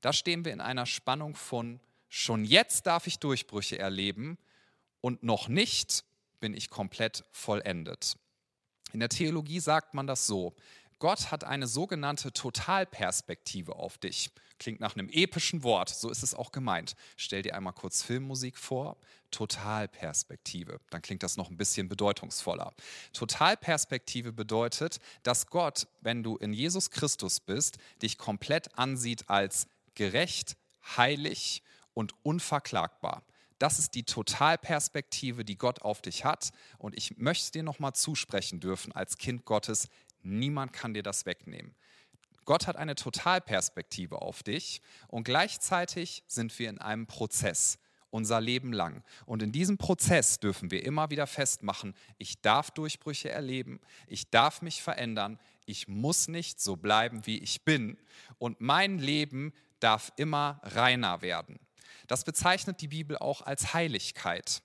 Da 0.00 0.14
stehen 0.14 0.46
wir 0.46 0.54
in 0.54 0.62
einer 0.62 0.86
Spannung 0.86 1.34
von, 1.34 1.78
schon 2.08 2.46
jetzt 2.46 2.86
darf 2.86 3.06
ich 3.06 3.18
Durchbrüche 3.18 3.78
erleben 3.78 4.38
und 5.02 5.22
noch 5.22 5.48
nicht 5.48 6.04
bin 6.40 6.54
ich 6.54 6.70
komplett 6.70 7.24
vollendet. 7.32 8.16
In 8.94 9.00
der 9.00 9.10
Theologie 9.10 9.60
sagt 9.60 9.92
man 9.92 10.06
das 10.06 10.26
so, 10.26 10.54
Gott 11.00 11.30
hat 11.30 11.44
eine 11.44 11.66
sogenannte 11.66 12.30
Totalperspektive 12.32 13.74
auf 13.74 13.96
dich. 13.98 14.30
Klingt 14.58 14.80
nach 14.80 14.94
einem 14.94 15.08
epischen 15.08 15.62
Wort, 15.62 15.88
so 15.88 16.10
ist 16.10 16.22
es 16.22 16.34
auch 16.34 16.52
gemeint. 16.52 16.94
Stell 17.16 17.40
dir 17.40 17.56
einmal 17.56 17.72
kurz 17.72 18.02
Filmmusik 18.02 18.58
vor. 18.58 18.98
Totalperspektive, 19.30 20.78
dann 20.90 21.00
klingt 21.00 21.22
das 21.22 21.38
noch 21.38 21.50
ein 21.50 21.56
bisschen 21.56 21.88
bedeutungsvoller. 21.88 22.74
Totalperspektive 23.14 24.32
bedeutet, 24.32 24.98
dass 25.22 25.46
Gott, 25.46 25.88
wenn 26.02 26.22
du 26.22 26.36
in 26.36 26.52
Jesus 26.52 26.90
Christus 26.90 27.40
bist, 27.40 27.78
dich 28.02 28.18
komplett 28.18 28.76
ansieht 28.76 29.30
als 29.30 29.68
gerecht, 29.94 30.56
heilig 30.96 31.62
und 31.94 32.14
unverklagbar. 32.22 33.22
Das 33.58 33.78
ist 33.78 33.94
die 33.94 34.04
Totalperspektive, 34.04 35.44
die 35.44 35.58
Gott 35.58 35.82
auf 35.82 36.00
dich 36.00 36.24
hat. 36.24 36.50
Und 36.78 36.96
ich 36.96 37.18
möchte 37.18 37.52
dir 37.52 37.62
nochmal 37.62 37.92
zusprechen 37.94 38.58
dürfen 38.58 38.92
als 38.92 39.18
Kind 39.18 39.44
Gottes, 39.44 39.88
Niemand 40.22 40.72
kann 40.72 40.94
dir 40.94 41.02
das 41.02 41.26
wegnehmen. 41.26 41.74
Gott 42.44 42.66
hat 42.66 42.76
eine 42.76 42.94
Totalperspektive 42.94 44.22
auf 44.22 44.42
dich 44.42 44.80
und 45.08 45.24
gleichzeitig 45.24 46.24
sind 46.26 46.58
wir 46.58 46.68
in 46.68 46.78
einem 46.78 47.06
Prozess 47.06 47.78
unser 48.10 48.40
Leben 48.40 48.72
lang. 48.72 49.02
Und 49.24 49.42
in 49.42 49.52
diesem 49.52 49.78
Prozess 49.78 50.40
dürfen 50.40 50.70
wir 50.70 50.84
immer 50.84 51.10
wieder 51.10 51.26
festmachen, 51.26 51.94
ich 52.18 52.40
darf 52.40 52.70
Durchbrüche 52.72 53.30
erleben, 53.30 53.80
ich 54.06 54.30
darf 54.30 54.62
mich 54.62 54.82
verändern, 54.82 55.38
ich 55.64 55.88
muss 55.88 56.28
nicht 56.28 56.60
so 56.60 56.76
bleiben, 56.76 57.24
wie 57.26 57.38
ich 57.38 57.64
bin 57.64 57.96
und 58.38 58.60
mein 58.60 58.98
Leben 58.98 59.52
darf 59.78 60.12
immer 60.16 60.60
reiner 60.64 61.22
werden. 61.22 61.58
Das 62.08 62.24
bezeichnet 62.24 62.80
die 62.80 62.88
Bibel 62.88 63.16
auch 63.16 63.42
als 63.42 63.72
Heiligkeit. 63.72 64.62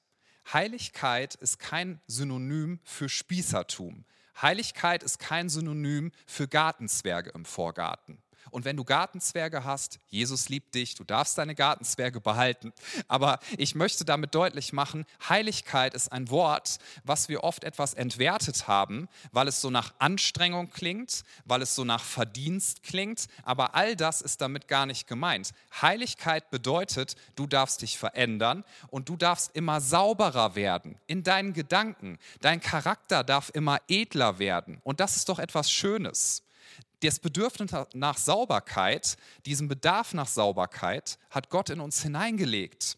Heiligkeit 0.52 1.36
ist 1.36 1.60
kein 1.60 2.02
Synonym 2.08 2.80
für 2.84 3.10
Spießertum. 3.10 4.06
Heiligkeit 4.42 5.04
ist 5.04 5.20
kein 5.20 5.50
Synonym 5.50 6.12
für 6.26 6.48
Gartenzwerge 6.48 7.32
im 7.32 7.46
Vorgarten. 7.46 8.22
Und 8.56 8.64
wenn 8.64 8.78
du 8.78 8.86
Gartenzwerge 8.86 9.66
hast, 9.66 10.00
Jesus 10.08 10.48
liebt 10.48 10.76
dich, 10.76 10.96
du 10.96 11.04
darfst 11.04 11.38
deine 11.38 11.56
Gartenzwerge 11.56 12.22
behalten. 12.22 12.72
Aber 13.10 13.40
ich 13.58 13.76
möchte 13.76 14.06
damit 14.06 14.34
deutlich 14.34 14.72
machen, 14.72 15.06
Heiligkeit 15.28 15.94
ist 15.94 16.10
ein 16.14 16.30
Wort, 16.30 16.78
was 17.04 17.28
wir 17.28 17.44
oft 17.44 17.66
etwas 17.66 17.94
entwertet 17.94 18.70
haben, 18.70 19.10
weil 19.34 19.50
es 19.50 19.60
so 19.60 19.70
nach 19.70 19.94
Anstrengung 20.00 20.70
klingt, 20.70 21.26
weil 21.44 21.64
es 21.64 21.76
so 21.76 21.84
nach 21.84 22.02
Verdienst 22.02 22.82
klingt. 22.82 23.26
Aber 23.44 23.76
all 23.76 23.98
das 23.98 24.22
ist 24.22 24.40
damit 24.40 24.70
gar 24.70 24.86
nicht 24.86 25.06
gemeint. 25.06 25.52
Heiligkeit 25.82 26.50
bedeutet, 26.50 27.18
du 27.36 27.48
darfst 27.48 27.82
dich 27.82 27.98
verändern 27.98 28.64
und 28.88 29.10
du 29.10 29.18
darfst 29.18 29.54
immer 29.54 29.82
sauberer 29.82 30.56
werden 30.56 30.98
in 31.08 31.24
deinen 31.24 31.52
Gedanken. 31.52 32.20
Dein 32.40 32.62
Charakter 32.62 33.26
darf 33.26 33.52
immer 33.54 33.80
edler 33.90 34.40
werden. 34.40 34.80
Und 34.86 35.02
das 35.02 35.18
ist 35.18 35.28
doch 35.28 35.40
etwas 35.40 35.70
Schönes 35.70 36.45
das 37.06 37.20
Bedürfnis 37.20 37.72
nach 37.94 38.18
Sauberkeit, 38.18 39.18
diesen 39.46 39.68
Bedarf 39.68 40.14
nach 40.14 40.28
Sauberkeit 40.28 41.18
hat 41.30 41.50
Gott 41.50 41.70
in 41.70 41.80
uns 41.80 42.02
hineingelegt. 42.02 42.98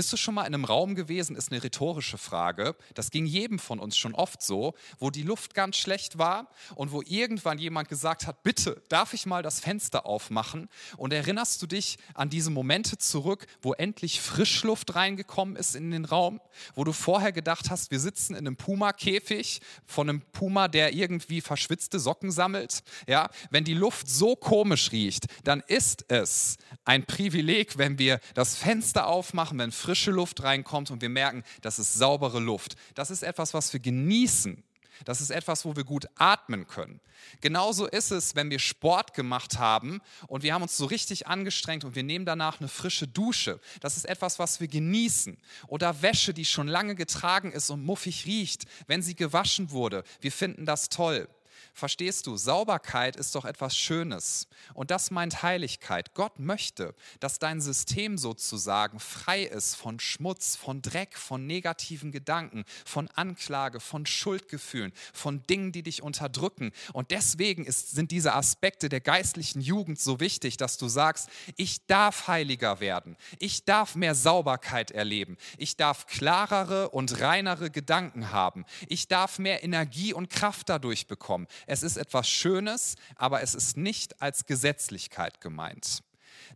Bist 0.00 0.14
du 0.14 0.16
schon 0.16 0.32
mal 0.32 0.46
in 0.46 0.54
einem 0.54 0.64
Raum 0.64 0.94
gewesen, 0.94 1.36
ist 1.36 1.52
eine 1.52 1.62
rhetorische 1.62 2.16
Frage. 2.16 2.74
Das 2.94 3.10
ging 3.10 3.26
jedem 3.26 3.58
von 3.58 3.78
uns 3.78 3.98
schon 3.98 4.14
oft 4.14 4.40
so, 4.40 4.72
wo 4.98 5.10
die 5.10 5.24
Luft 5.24 5.52
ganz 5.52 5.76
schlecht 5.76 6.16
war 6.16 6.48
und 6.74 6.90
wo 6.90 7.02
irgendwann 7.02 7.58
jemand 7.58 7.90
gesagt 7.90 8.26
hat, 8.26 8.42
bitte, 8.42 8.82
darf 8.88 9.12
ich 9.12 9.26
mal 9.26 9.42
das 9.42 9.60
Fenster 9.60 10.06
aufmachen? 10.06 10.70
Und 10.96 11.12
erinnerst 11.12 11.60
du 11.60 11.66
dich 11.66 11.98
an 12.14 12.30
diese 12.30 12.48
Momente 12.48 12.96
zurück, 12.96 13.46
wo 13.60 13.74
endlich 13.74 14.22
Frischluft 14.22 14.94
reingekommen 14.94 15.54
ist 15.54 15.76
in 15.76 15.90
den 15.90 16.06
Raum, 16.06 16.40
wo 16.74 16.84
du 16.84 16.94
vorher 16.94 17.32
gedacht 17.32 17.68
hast, 17.68 17.90
wir 17.90 18.00
sitzen 18.00 18.32
in 18.32 18.46
einem 18.46 18.56
Puma-Käfig 18.56 19.60
von 19.84 20.08
einem 20.08 20.22
Puma, 20.32 20.68
der 20.68 20.94
irgendwie 20.94 21.42
verschwitzte 21.42 22.00
Socken 22.00 22.30
sammelt? 22.30 22.84
Ja, 23.06 23.28
wenn 23.50 23.64
die 23.64 23.74
Luft 23.74 24.08
so 24.08 24.34
komisch 24.34 24.92
riecht, 24.92 25.26
dann 25.44 25.62
ist 25.66 26.06
es 26.08 26.56
ein 26.86 27.04
Privileg, 27.04 27.76
wenn 27.76 27.98
wir 27.98 28.18
das 28.32 28.56
Fenster 28.56 29.06
aufmachen, 29.06 29.58
wenn 29.58 29.72
frische 29.90 30.12
Luft 30.12 30.44
reinkommt 30.44 30.92
und 30.92 31.02
wir 31.02 31.08
merken, 31.08 31.42
das 31.62 31.80
ist 31.80 31.94
saubere 31.94 32.38
Luft. 32.38 32.76
Das 32.94 33.10
ist 33.10 33.24
etwas, 33.24 33.54
was 33.54 33.72
wir 33.72 33.80
genießen. 33.80 34.62
Das 35.04 35.20
ist 35.20 35.30
etwas, 35.30 35.64
wo 35.64 35.74
wir 35.74 35.82
gut 35.82 36.06
atmen 36.14 36.68
können. 36.68 37.00
Genauso 37.40 37.86
ist 37.86 38.12
es, 38.12 38.36
wenn 38.36 38.50
wir 38.50 38.60
Sport 38.60 39.14
gemacht 39.14 39.58
haben 39.58 40.00
und 40.28 40.44
wir 40.44 40.54
haben 40.54 40.62
uns 40.62 40.76
so 40.76 40.84
richtig 40.84 41.26
angestrengt 41.26 41.84
und 41.84 41.96
wir 41.96 42.04
nehmen 42.04 42.24
danach 42.24 42.60
eine 42.60 42.68
frische 42.68 43.08
Dusche. 43.08 43.58
Das 43.80 43.96
ist 43.96 44.04
etwas, 44.04 44.38
was 44.38 44.60
wir 44.60 44.68
genießen. 44.68 45.36
Oder 45.66 46.02
Wäsche, 46.02 46.32
die 46.32 46.44
schon 46.44 46.68
lange 46.68 46.94
getragen 46.94 47.50
ist 47.50 47.68
und 47.70 47.84
muffig 47.84 48.26
riecht, 48.26 48.66
wenn 48.86 49.02
sie 49.02 49.16
gewaschen 49.16 49.72
wurde. 49.72 50.04
Wir 50.20 50.30
finden 50.30 50.66
das 50.66 50.88
toll. 50.88 51.26
Verstehst 51.74 52.26
du, 52.26 52.36
Sauberkeit 52.36 53.16
ist 53.16 53.34
doch 53.34 53.44
etwas 53.44 53.76
Schönes. 53.76 54.48
Und 54.74 54.90
das 54.90 55.10
meint 55.10 55.42
Heiligkeit. 55.42 56.14
Gott 56.14 56.38
möchte, 56.38 56.94
dass 57.20 57.38
dein 57.38 57.60
System 57.60 58.18
sozusagen 58.18 59.00
frei 59.00 59.42
ist 59.42 59.74
von 59.74 60.00
Schmutz, 60.00 60.56
von 60.56 60.82
Dreck, 60.82 61.16
von 61.16 61.46
negativen 61.46 62.12
Gedanken, 62.12 62.64
von 62.84 63.08
Anklage, 63.14 63.80
von 63.80 64.06
Schuldgefühlen, 64.06 64.92
von 65.12 65.42
Dingen, 65.44 65.72
die 65.72 65.82
dich 65.82 66.02
unterdrücken. 66.02 66.72
Und 66.92 67.10
deswegen 67.10 67.64
ist, 67.64 67.92
sind 67.92 68.10
diese 68.10 68.34
Aspekte 68.34 68.88
der 68.88 69.00
geistlichen 69.00 69.60
Jugend 69.60 70.00
so 70.00 70.20
wichtig, 70.20 70.56
dass 70.56 70.78
du 70.78 70.88
sagst, 70.88 71.28
ich 71.56 71.86
darf 71.86 72.28
heiliger 72.28 72.80
werden. 72.80 73.16
Ich 73.38 73.64
darf 73.64 73.94
mehr 73.94 74.14
Sauberkeit 74.14 74.90
erleben. 74.90 75.36
Ich 75.58 75.76
darf 75.76 76.06
klarere 76.06 76.90
und 76.90 77.20
reinere 77.20 77.70
Gedanken 77.70 78.32
haben. 78.32 78.64
Ich 78.88 79.08
darf 79.08 79.38
mehr 79.38 79.62
Energie 79.64 80.12
und 80.12 80.30
Kraft 80.30 80.68
dadurch 80.68 81.06
bekommen. 81.06 81.46
Es 81.66 81.82
ist 81.82 81.96
etwas 81.96 82.28
Schönes, 82.28 82.96
aber 83.16 83.42
es 83.42 83.54
ist 83.54 83.76
nicht 83.76 84.20
als 84.22 84.46
Gesetzlichkeit 84.46 85.40
gemeint. 85.40 86.02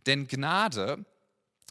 Denn 0.05 0.27
Gnade 0.27 1.05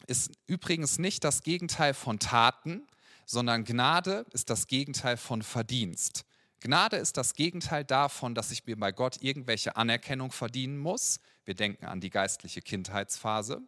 ist 0.06 0.30
übrigens 0.46 0.98
nicht 0.98 1.24
das 1.24 1.42
Gegenteil 1.42 1.94
von 1.94 2.18
Taten, 2.18 2.86
sondern 3.26 3.64
Gnade 3.64 4.26
ist 4.32 4.50
das 4.50 4.66
Gegenteil 4.66 5.16
von 5.16 5.42
Verdienst. 5.42 6.24
Gnade 6.60 6.96
ist 6.96 7.16
das 7.16 7.34
Gegenteil 7.34 7.84
davon, 7.84 8.34
dass 8.34 8.50
ich 8.50 8.66
mir 8.66 8.76
bei 8.76 8.92
Gott 8.92 9.18
irgendwelche 9.20 9.76
Anerkennung 9.76 10.32
verdienen 10.32 10.78
muss. 10.78 11.20
Wir 11.44 11.54
denken 11.54 11.86
an 11.86 12.00
die 12.00 12.10
geistliche 12.10 12.62
Kindheitsphase. 12.62 13.62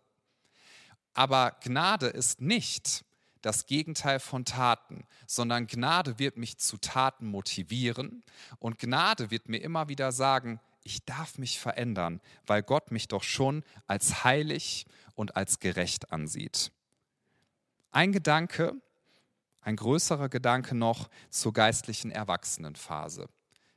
Aber 1.12 1.56
Gnade 1.62 2.08
ist 2.08 2.40
nicht 2.40 3.05
das 3.46 3.66
Gegenteil 3.66 4.18
von 4.18 4.44
Taten, 4.44 5.06
sondern 5.28 5.68
Gnade 5.68 6.18
wird 6.18 6.36
mich 6.36 6.58
zu 6.58 6.78
Taten 6.78 7.28
motivieren 7.28 8.24
und 8.58 8.80
Gnade 8.80 9.30
wird 9.30 9.48
mir 9.48 9.58
immer 9.58 9.88
wieder 9.88 10.10
sagen, 10.10 10.58
ich 10.82 11.04
darf 11.04 11.38
mich 11.38 11.60
verändern, 11.60 12.20
weil 12.44 12.64
Gott 12.64 12.90
mich 12.90 13.06
doch 13.06 13.22
schon 13.22 13.62
als 13.86 14.24
heilig 14.24 14.86
und 15.14 15.36
als 15.36 15.60
gerecht 15.60 16.10
ansieht. 16.10 16.72
Ein 17.92 18.10
Gedanke, 18.10 18.74
ein 19.60 19.76
größerer 19.76 20.28
Gedanke 20.28 20.74
noch 20.74 21.08
zur 21.30 21.52
geistlichen 21.52 22.10
Erwachsenenphase. 22.10 23.28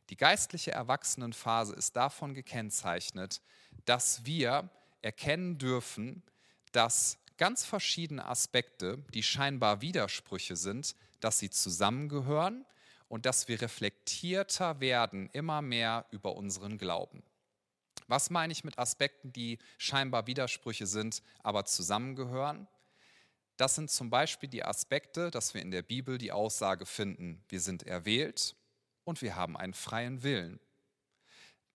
Die 0.09 0.17
geistliche 0.17 0.71
Erwachsenenphase 0.71 1.75
ist 1.75 1.95
davon 1.95 2.33
gekennzeichnet, 2.33 3.39
dass 3.85 4.25
wir 4.25 4.67
erkennen 5.03 5.59
dürfen, 5.59 6.23
dass 6.71 7.18
ganz 7.39 7.65
verschiedene 7.65 8.25
Aspekte, 8.27 8.99
die 9.13 9.23
scheinbar 9.23 9.81
Widersprüche 9.81 10.55
sind, 10.55 10.95
dass 11.21 11.39
sie 11.39 11.49
zusammengehören 11.49 12.65
und 13.07 13.25
dass 13.25 13.47
wir 13.47 13.61
reflektierter 13.61 14.79
werden, 14.81 15.29
immer 15.31 15.63
mehr 15.63 16.05
über 16.11 16.35
unseren 16.35 16.77
Glauben. 16.77 17.23
Was 18.07 18.29
meine 18.29 18.51
ich 18.51 18.63
mit 18.63 18.77
Aspekten, 18.77 19.31
die 19.31 19.57
scheinbar 19.77 20.27
Widersprüche 20.27 20.85
sind, 20.85 21.23
aber 21.41 21.65
zusammengehören? 21.65 22.67
Das 23.55 23.75
sind 23.75 23.89
zum 23.89 24.09
Beispiel 24.09 24.49
die 24.49 24.63
Aspekte, 24.63 25.31
dass 25.31 25.53
wir 25.53 25.61
in 25.61 25.71
der 25.71 25.81
Bibel 25.81 26.17
die 26.17 26.31
Aussage 26.31 26.85
finden, 26.85 27.43
wir 27.49 27.61
sind 27.61 27.83
erwählt 27.83 28.55
und 29.05 29.21
wir 29.21 29.35
haben 29.35 29.57
einen 29.57 29.73
freien 29.73 30.23
Willen. 30.23 30.59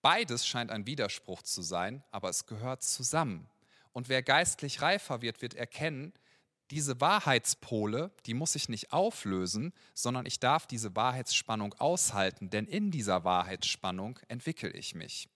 Beides 0.01 0.45
scheint 0.45 0.71
ein 0.71 0.85
Widerspruch 0.85 1.41
zu 1.41 1.63
sein, 1.63 2.03
aber 2.11 2.29
es 2.29 2.45
gehört 2.45 2.83
zusammen. 2.83 3.49
Und 3.95 4.09
wer 4.09 4.21
geistlich 4.21 4.81
reifer 4.81 5.21
wird, 5.21 5.41
wird 5.41 5.53
erkennen, 5.53 6.11
diese 6.69 6.99
Wahrheitspole, 6.99 8.11
die 8.25 8.33
muss 8.33 8.55
ich 8.55 8.67
nicht 8.67 8.91
auflösen, 8.91 9.71
sondern 9.93 10.25
ich 10.25 10.41
darf 10.41 10.67
diese 10.67 10.97
Wahrheitsspannung 10.97 11.73
aushalten, 11.75 12.49
denn 12.49 12.67
in 12.67 12.91
dieser 12.91 13.23
Wahrheitsspannung 13.23 14.19
entwickle 14.27 14.69
ich 14.69 14.95
mich. 14.95 15.29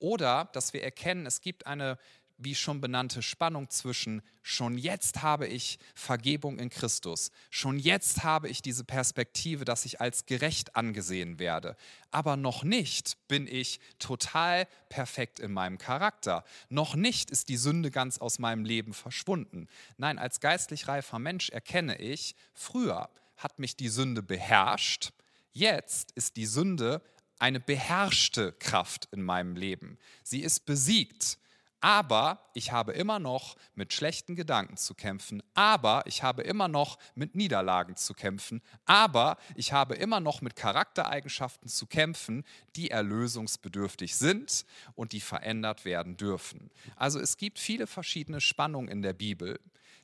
Oder 0.00 0.48
dass 0.54 0.72
wir 0.72 0.82
erkennen, 0.82 1.24
es 1.24 1.40
gibt 1.40 1.68
eine 1.68 2.00
wie 2.38 2.54
schon 2.54 2.80
benannte 2.80 3.20
Spannung 3.20 3.68
zwischen 3.68 4.22
schon 4.42 4.78
jetzt 4.78 5.22
habe 5.22 5.46
ich 5.46 5.78
Vergebung 5.94 6.58
in 6.58 6.70
Christus, 6.70 7.30
schon 7.50 7.78
jetzt 7.78 8.22
habe 8.22 8.48
ich 8.48 8.62
diese 8.62 8.84
Perspektive, 8.84 9.64
dass 9.64 9.84
ich 9.84 10.00
als 10.00 10.24
gerecht 10.24 10.76
angesehen 10.76 11.38
werde, 11.38 11.76
aber 12.10 12.36
noch 12.36 12.62
nicht 12.62 13.18
bin 13.28 13.46
ich 13.46 13.80
total 13.98 14.66
perfekt 14.88 15.40
in 15.40 15.52
meinem 15.52 15.78
Charakter, 15.78 16.44
noch 16.68 16.94
nicht 16.94 17.30
ist 17.30 17.48
die 17.48 17.56
Sünde 17.56 17.90
ganz 17.90 18.18
aus 18.18 18.38
meinem 18.38 18.64
Leben 18.64 18.94
verschwunden. 18.94 19.68
Nein, 19.96 20.18
als 20.18 20.40
geistlich 20.40 20.88
reifer 20.88 21.18
Mensch 21.18 21.50
erkenne 21.50 21.98
ich, 21.98 22.34
früher 22.54 23.10
hat 23.36 23.58
mich 23.58 23.76
die 23.76 23.88
Sünde 23.88 24.22
beherrscht, 24.22 25.12
jetzt 25.52 26.12
ist 26.12 26.36
die 26.36 26.46
Sünde 26.46 27.02
eine 27.38 27.60
beherrschte 27.60 28.52
Kraft 28.52 29.08
in 29.12 29.22
meinem 29.22 29.56
Leben. 29.56 29.98
Sie 30.22 30.40
ist 30.40 30.66
besiegt. 30.66 31.38
Aber 31.80 32.40
ich 32.54 32.72
habe 32.72 32.92
immer 32.92 33.18
noch 33.18 33.56
mit 33.74 33.92
schlechten 33.92 34.34
Gedanken 34.34 34.76
zu 34.76 34.94
kämpfen. 34.94 35.42
Aber 35.54 36.02
ich 36.06 36.22
habe 36.22 36.42
immer 36.42 36.66
noch 36.66 36.98
mit 37.14 37.34
Niederlagen 37.36 37.96
zu 37.96 38.14
kämpfen. 38.14 38.62
Aber 38.84 39.36
ich 39.54 39.72
habe 39.72 39.94
immer 39.94 40.20
noch 40.20 40.40
mit 40.40 40.56
Charaktereigenschaften 40.56 41.68
zu 41.68 41.86
kämpfen, 41.86 42.44
die 42.74 42.90
erlösungsbedürftig 42.90 44.16
sind 44.16 44.66
und 44.94 45.12
die 45.12 45.20
verändert 45.20 45.84
werden 45.84 46.16
dürfen. 46.16 46.70
Also 46.96 47.20
es 47.20 47.36
gibt 47.36 47.58
viele 47.58 47.86
verschiedene 47.86 48.40
Spannungen 48.40 48.88
in 48.88 49.02
der 49.02 49.12
Bibel, 49.12 49.60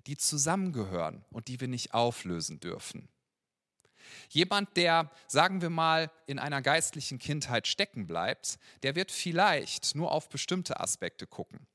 die 0.06 0.16
zusammengehören 0.16 1.24
und 1.30 1.48
die 1.48 1.60
wir 1.60 1.68
nicht 1.68 1.94
auflösen 1.94 2.60
dürfen. 2.60 3.08
Jemand, 4.28 4.76
der, 4.76 5.10
sagen 5.26 5.62
wir 5.62 5.70
mal, 5.70 6.10
in 6.26 6.38
einer 6.38 6.62
geistlichen 6.62 7.18
Kindheit 7.18 7.66
stecken 7.66 8.06
bleibt, 8.06 8.58
der 8.82 8.94
wird 8.94 9.10
vielleicht 9.10 9.94
nur 9.94 10.12
auf 10.12 10.28
bestimmte 10.28 10.80
Aspekte 10.80 11.26
gucken. 11.26 11.66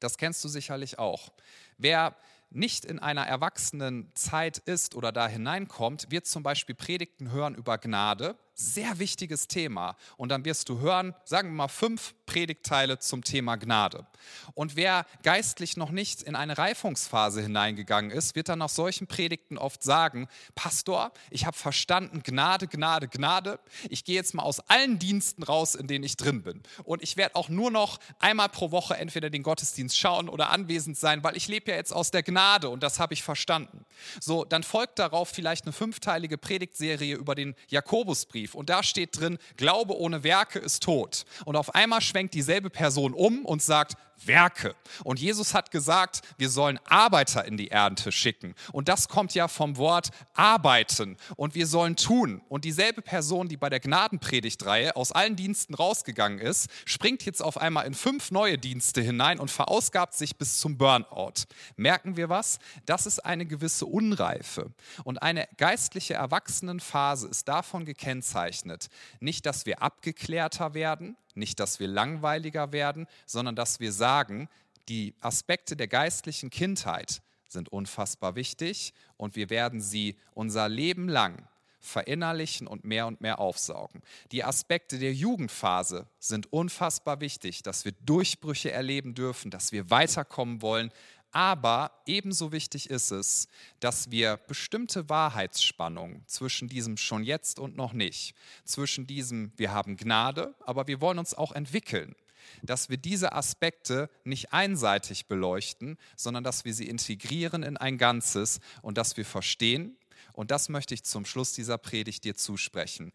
Das 0.00 0.18
kennst 0.18 0.42
du 0.44 0.48
sicherlich 0.48 0.98
auch. 0.98 1.32
Wer 1.78 2.16
nicht 2.50 2.84
in 2.84 2.98
einer 2.98 3.26
erwachsenen 3.26 4.10
Zeit 4.14 4.58
ist 4.58 4.94
oder 4.94 5.12
da 5.12 5.26
hineinkommt, 5.28 6.10
wird 6.10 6.26
zum 6.26 6.42
Beispiel 6.42 6.74
Predigten 6.74 7.30
hören 7.30 7.54
über 7.54 7.78
Gnade, 7.78 8.36
sehr 8.54 8.98
wichtiges 8.98 9.48
Thema. 9.48 9.96
Und 10.16 10.28
dann 10.28 10.44
wirst 10.44 10.68
du 10.68 10.80
hören, 10.80 11.14
sagen 11.24 11.50
wir 11.50 11.54
mal, 11.54 11.68
fünf 11.68 12.14
Predigtteile 12.26 12.98
zum 12.98 13.24
Thema 13.24 13.56
Gnade. 13.56 14.06
Und 14.54 14.76
wer 14.76 15.06
geistlich 15.22 15.76
noch 15.76 15.90
nicht 15.90 16.22
in 16.22 16.36
eine 16.36 16.58
Reifungsphase 16.58 17.42
hineingegangen 17.42 18.10
ist, 18.10 18.34
wird 18.36 18.48
dann 18.48 18.58
nach 18.58 18.68
solchen 18.68 19.06
Predigten 19.06 19.58
oft 19.58 19.82
sagen, 19.82 20.28
Pastor, 20.54 21.12
ich 21.30 21.46
habe 21.46 21.56
verstanden, 21.56 22.22
Gnade, 22.22 22.68
Gnade, 22.68 23.08
Gnade. 23.08 23.58
Ich 23.88 24.04
gehe 24.04 24.14
jetzt 24.14 24.34
mal 24.34 24.42
aus 24.42 24.60
allen 24.60 24.98
Diensten 24.98 25.42
raus, 25.42 25.74
in 25.74 25.86
denen 25.86 26.04
ich 26.04 26.16
drin 26.16 26.42
bin. 26.42 26.62
Und 26.84 27.02
ich 27.02 27.16
werde 27.16 27.36
auch 27.36 27.48
nur 27.48 27.70
noch 27.70 27.98
einmal 28.18 28.48
pro 28.48 28.70
Woche 28.70 28.96
entweder 28.96 29.30
den 29.30 29.42
Gottesdienst 29.42 29.98
schauen 29.98 30.28
oder 30.28 30.50
anwesend 30.50 30.96
sein, 30.96 31.24
weil 31.24 31.36
ich 31.36 31.48
lebe 31.48 31.70
ja 31.70 31.76
jetzt 31.76 31.92
aus 31.92 32.10
der 32.10 32.22
Gnade 32.22 32.68
und 32.68 32.82
das 32.82 32.98
habe 32.98 33.14
ich 33.14 33.22
verstanden. 33.22 33.84
So, 34.20 34.44
dann 34.44 34.62
folgt 34.62 34.98
darauf 34.98 35.28
vielleicht 35.28 35.64
eine 35.64 35.72
fünfteilige 35.72 36.38
Predigtserie 36.38 37.16
über 37.16 37.34
den 37.34 37.54
Jakobusbrief 37.68 38.41
Brief 38.42 38.54
und 38.56 38.70
da 38.70 38.82
steht 38.82 39.20
drin, 39.20 39.38
Glaube 39.56 39.96
ohne 39.96 40.24
Werke 40.24 40.58
ist 40.58 40.82
tot. 40.82 41.24
Und 41.44 41.54
auf 41.54 41.74
einmal 41.76 42.00
schwenkt 42.00 42.34
dieselbe 42.34 42.70
Person 42.70 43.14
um 43.14 43.44
und 43.44 43.62
sagt, 43.62 43.94
Werke. 44.26 44.74
Und 45.04 45.20
Jesus 45.20 45.54
hat 45.54 45.70
gesagt, 45.70 46.22
wir 46.38 46.48
sollen 46.48 46.78
Arbeiter 46.84 47.44
in 47.44 47.56
die 47.56 47.70
Ernte 47.70 48.12
schicken. 48.12 48.54
Und 48.72 48.88
das 48.88 49.08
kommt 49.08 49.34
ja 49.34 49.48
vom 49.48 49.76
Wort 49.76 50.10
arbeiten. 50.34 51.16
Und 51.36 51.54
wir 51.54 51.66
sollen 51.66 51.96
tun. 51.96 52.42
Und 52.48 52.64
dieselbe 52.64 53.02
Person, 53.02 53.48
die 53.48 53.56
bei 53.56 53.68
der 53.68 53.80
Gnadenpredigtreihe 53.80 54.96
aus 54.96 55.12
allen 55.12 55.36
Diensten 55.36 55.74
rausgegangen 55.74 56.38
ist, 56.38 56.68
springt 56.84 57.24
jetzt 57.24 57.42
auf 57.42 57.58
einmal 57.58 57.86
in 57.86 57.94
fünf 57.94 58.30
neue 58.30 58.58
Dienste 58.58 59.00
hinein 59.00 59.38
und 59.38 59.50
verausgabt 59.50 60.14
sich 60.14 60.36
bis 60.36 60.58
zum 60.58 60.78
Burnout. 60.78 61.44
Merken 61.76 62.16
wir 62.16 62.28
was? 62.28 62.58
Das 62.86 63.06
ist 63.06 63.24
eine 63.24 63.46
gewisse 63.46 63.86
Unreife. 63.86 64.72
Und 65.04 65.22
eine 65.22 65.48
geistliche 65.56 66.14
Erwachsenenphase 66.14 67.28
ist 67.28 67.48
davon 67.48 67.84
gekennzeichnet. 67.84 68.88
Nicht, 69.20 69.46
dass 69.46 69.66
wir 69.66 69.82
abgeklärter 69.82 70.74
werden, 70.74 71.16
nicht, 71.34 71.60
dass 71.60 71.80
wir 71.80 71.88
langweiliger 71.88 72.72
werden, 72.72 73.06
sondern 73.26 73.56
dass 73.56 73.80
wir 73.80 73.92
sagen, 73.92 74.48
die 74.88 75.14
Aspekte 75.20 75.76
der 75.76 75.88
geistlichen 75.88 76.50
Kindheit 76.50 77.22
sind 77.48 77.70
unfassbar 77.70 78.34
wichtig 78.34 78.94
und 79.16 79.36
wir 79.36 79.50
werden 79.50 79.80
sie 79.80 80.16
unser 80.34 80.68
Leben 80.68 81.08
lang 81.08 81.46
verinnerlichen 81.82 82.66
und 82.66 82.84
mehr 82.84 83.06
und 83.06 83.20
mehr 83.20 83.40
aufsaugen. 83.40 84.02
Die 84.30 84.44
Aspekte 84.44 84.98
der 84.98 85.12
Jugendphase 85.12 86.06
sind 86.20 86.52
unfassbar 86.52 87.20
wichtig, 87.20 87.62
dass 87.62 87.84
wir 87.84 87.92
Durchbrüche 88.06 88.70
erleben 88.70 89.14
dürfen, 89.14 89.50
dass 89.50 89.72
wir 89.72 89.90
weiterkommen 89.90 90.62
wollen. 90.62 90.92
Aber 91.32 92.02
ebenso 92.04 92.52
wichtig 92.52 92.90
ist 92.90 93.10
es, 93.10 93.48
dass 93.80 94.10
wir 94.10 94.36
bestimmte 94.36 95.08
Wahrheitsspannungen 95.08 96.22
zwischen 96.26 96.68
diesem 96.68 96.98
schon 96.98 97.24
jetzt 97.24 97.58
und 97.58 97.74
noch 97.74 97.94
nicht, 97.94 98.34
zwischen 98.64 99.06
diesem 99.06 99.50
wir 99.56 99.72
haben 99.72 99.96
Gnade, 99.96 100.54
aber 100.60 100.86
wir 100.86 101.00
wollen 101.00 101.18
uns 101.18 101.32
auch 101.32 101.52
entwickeln, 101.52 102.14
dass 102.62 102.90
wir 102.90 102.98
diese 102.98 103.32
Aspekte 103.32 104.10
nicht 104.24 104.52
einseitig 104.52 105.26
beleuchten, 105.26 105.96
sondern 106.16 106.44
dass 106.44 106.66
wir 106.66 106.74
sie 106.74 106.86
integrieren 106.86 107.62
in 107.62 107.78
ein 107.78 107.96
Ganzes 107.96 108.60
und 108.82 108.98
dass 108.98 109.16
wir 109.16 109.24
verstehen, 109.24 109.96
und 110.34 110.50
das 110.50 110.68
möchte 110.68 110.92
ich 110.92 111.02
zum 111.02 111.24
Schluss 111.24 111.54
dieser 111.54 111.78
Predigt 111.78 112.24
dir 112.24 112.36
zusprechen, 112.36 113.12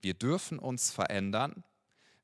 wir 0.00 0.14
dürfen 0.14 0.58
uns 0.58 0.90
verändern, 0.90 1.64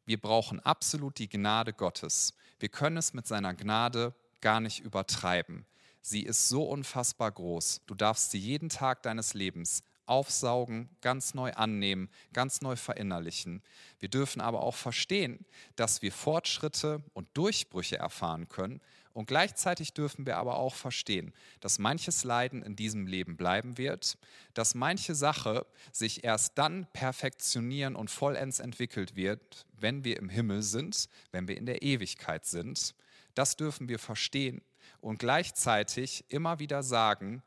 wir 0.07 0.21
brauchen 0.21 0.61
absolut 0.61 1.19
die 1.19 1.29
Gnade 1.29 1.73
Gottes. 1.73 2.35
Wir 2.61 2.69
können 2.69 2.99
es 2.99 3.15
mit 3.15 3.27
seiner 3.27 3.55
Gnade 3.55 4.15
gar 4.45 4.61
nicht 4.61 4.81
übertreiben. 4.81 5.65
Sie 6.03 6.23
ist 6.23 6.51
so 6.51 6.65
unfassbar 6.65 7.33
groß. 7.33 7.81
Du 7.87 7.95
darfst 7.95 8.31
sie 8.31 8.39
jeden 8.39 8.69
Tag 8.69 9.03
deines 9.03 9.33
Lebens 9.33 9.83
aufsaugen, 10.05 10.91
ganz 11.01 11.33
neu 11.33 11.55
annehmen, 11.55 12.11
ganz 12.35 12.61
neu 12.61 12.77
verinnerlichen. 12.77 13.63
Wir 14.01 14.11
dürfen 14.11 14.43
aber 14.43 14.63
auch 14.63 14.75
verstehen, 14.75 15.47
dass 15.77 16.03
wir 16.03 16.13
Fortschritte 16.13 17.03
und 17.15 17.27
Durchbrüche 17.33 17.97
erfahren 17.97 18.51
können. 18.51 18.83
Und 19.15 19.29
gleichzeitig 19.29 19.95
dürfen 19.95 20.27
wir 20.27 20.37
aber 20.37 20.59
auch 20.59 20.75
verstehen, 20.75 21.33
dass 21.61 21.79
manches 21.79 22.23
Leiden 22.23 22.63
in 22.63 22.77
diesem 22.77 23.07
Leben 23.07 23.39
bleiben 23.39 23.79
wird, 23.79 24.19
dass 24.53 24.75
manche 24.75 25.15
Sache 25.15 25.65
sich 25.91 26.23
erst 26.23 26.59
dann 26.59 26.87
perfektionieren 26.93 27.97
und 27.97 28.11
vollends 28.11 28.61
entwickelt 28.61 29.17
wird, 29.17 29.65
wenn 29.79 30.05
wir 30.05 30.19
im 30.19 30.29
Himmel 30.29 30.61
sind, 30.61 31.09
wenn 31.33 31.49
wir 31.49 31.57
in 31.57 31.65
der 31.65 31.81
Ewigkeit 31.81 32.45
sind. 32.45 32.95
Das 33.35 33.57
dürfen 33.57 33.89
wir 33.89 33.99
verstehen 33.99 34.63
und 35.01 35.19
gleichzeitig 35.19 36.25
immer 36.29 36.59
wieder 36.59 36.83
sagen, 36.83 37.43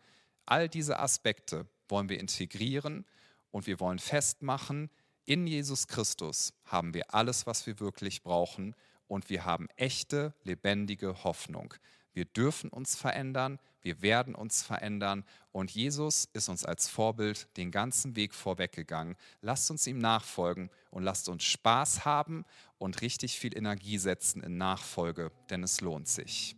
all 0.45 0.69
diese 0.69 0.99
Aspekte 0.99 1.65
wollen 1.89 2.09
wir 2.09 2.19
integrieren 2.19 3.05
und 3.51 3.67
wir 3.67 3.79
wollen 3.79 3.99
festmachen, 3.99 4.89
in 5.25 5.45
Jesus 5.45 5.87
Christus 5.87 6.53
haben 6.63 6.93
wir 6.93 7.13
alles, 7.13 7.45
was 7.45 7.67
wir 7.67 7.81
wirklich 7.81 8.23
brauchen 8.23 8.75
und 9.07 9.29
wir 9.29 9.43
haben 9.43 9.67
echte, 9.75 10.33
lebendige 10.43 11.23
Hoffnung. 11.25 11.73
Wir 12.13 12.25
dürfen 12.25 12.69
uns 12.69 12.95
verändern, 12.95 13.59
wir 13.87 14.01
werden 14.01 14.35
uns 14.35 14.63
verändern 14.63 15.23
und 15.53 15.71
Jesus 15.71 16.27
ist 16.33 16.49
uns 16.49 16.65
als 16.65 16.89
Vorbild 16.89 17.47
den 17.55 17.71
ganzen 17.71 18.17
Weg 18.17 18.33
vorweggegangen. 18.33 19.15
Lasst 19.39 19.71
uns 19.71 19.87
ihm 19.87 19.97
nachfolgen 19.97 20.69
und 20.91 21.03
lasst 21.03 21.29
uns 21.29 21.45
Spaß 21.45 22.03
haben 22.03 22.43
und 22.79 22.99
richtig 22.99 23.39
viel 23.39 23.57
Energie 23.57 23.97
setzen 23.97 24.43
in 24.43 24.57
Nachfolge, 24.57 25.31
denn 25.49 25.63
es 25.63 25.79
lohnt 25.79 26.09
sich. 26.09 26.57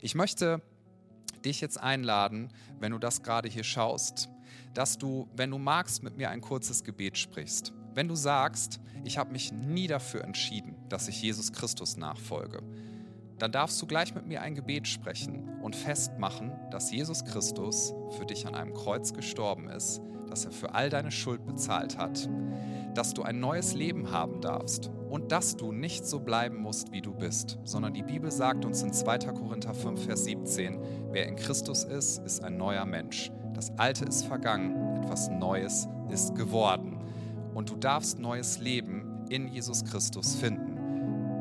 Ich 0.00 0.14
möchte 0.14 0.62
dich 1.44 1.60
jetzt 1.60 1.80
einladen, 1.80 2.52
wenn 2.78 2.92
du 2.92 3.00
das 3.00 3.24
gerade 3.24 3.48
hier 3.48 3.64
schaust, 3.64 4.28
dass 4.74 4.98
du, 4.98 5.28
wenn 5.34 5.50
du 5.50 5.58
magst, 5.58 6.04
mit 6.04 6.16
mir 6.16 6.30
ein 6.30 6.40
kurzes 6.40 6.84
Gebet 6.84 7.18
sprichst. 7.18 7.72
Wenn 7.94 8.06
du 8.06 8.14
sagst, 8.14 8.78
ich 9.04 9.18
habe 9.18 9.32
mich 9.32 9.50
nie 9.50 9.88
dafür 9.88 10.22
entschieden, 10.22 10.76
dass 10.88 11.08
ich 11.08 11.20
Jesus 11.20 11.52
Christus 11.52 11.96
nachfolge, 11.96 12.62
dann 13.42 13.50
darfst 13.50 13.82
du 13.82 13.88
gleich 13.88 14.14
mit 14.14 14.24
mir 14.24 14.40
ein 14.40 14.54
Gebet 14.54 14.86
sprechen 14.86 15.48
und 15.62 15.74
festmachen, 15.74 16.52
dass 16.70 16.92
Jesus 16.92 17.24
Christus 17.24 17.92
für 18.16 18.24
dich 18.24 18.46
an 18.46 18.54
einem 18.54 18.72
Kreuz 18.72 19.12
gestorben 19.12 19.68
ist, 19.68 20.00
dass 20.28 20.44
er 20.44 20.52
für 20.52 20.76
all 20.76 20.90
deine 20.90 21.10
Schuld 21.10 21.44
bezahlt 21.44 21.98
hat, 21.98 22.30
dass 22.94 23.14
du 23.14 23.24
ein 23.24 23.40
neues 23.40 23.74
Leben 23.74 24.12
haben 24.12 24.40
darfst 24.40 24.92
und 25.10 25.32
dass 25.32 25.56
du 25.56 25.72
nicht 25.72 26.06
so 26.06 26.20
bleiben 26.20 26.58
musst, 26.58 26.92
wie 26.92 27.02
du 27.02 27.12
bist, 27.12 27.58
sondern 27.64 27.94
die 27.94 28.04
Bibel 28.04 28.30
sagt 28.30 28.64
uns 28.64 28.80
in 28.84 28.92
2. 28.92 29.18
Korinther 29.18 29.74
5, 29.74 30.04
Vers 30.04 30.22
17, 30.22 30.78
wer 31.10 31.26
in 31.26 31.34
Christus 31.34 31.82
ist, 31.82 32.18
ist 32.24 32.44
ein 32.44 32.56
neuer 32.56 32.84
Mensch. 32.84 33.32
Das 33.54 33.76
Alte 33.76 34.04
ist 34.04 34.24
vergangen, 34.24 35.02
etwas 35.02 35.28
Neues 35.30 35.88
ist 36.10 36.36
geworden. 36.36 37.00
Und 37.54 37.70
du 37.70 37.74
darfst 37.74 38.20
neues 38.20 38.60
Leben 38.60 39.26
in 39.30 39.48
Jesus 39.48 39.84
Christus 39.84 40.36
finden. 40.36 40.71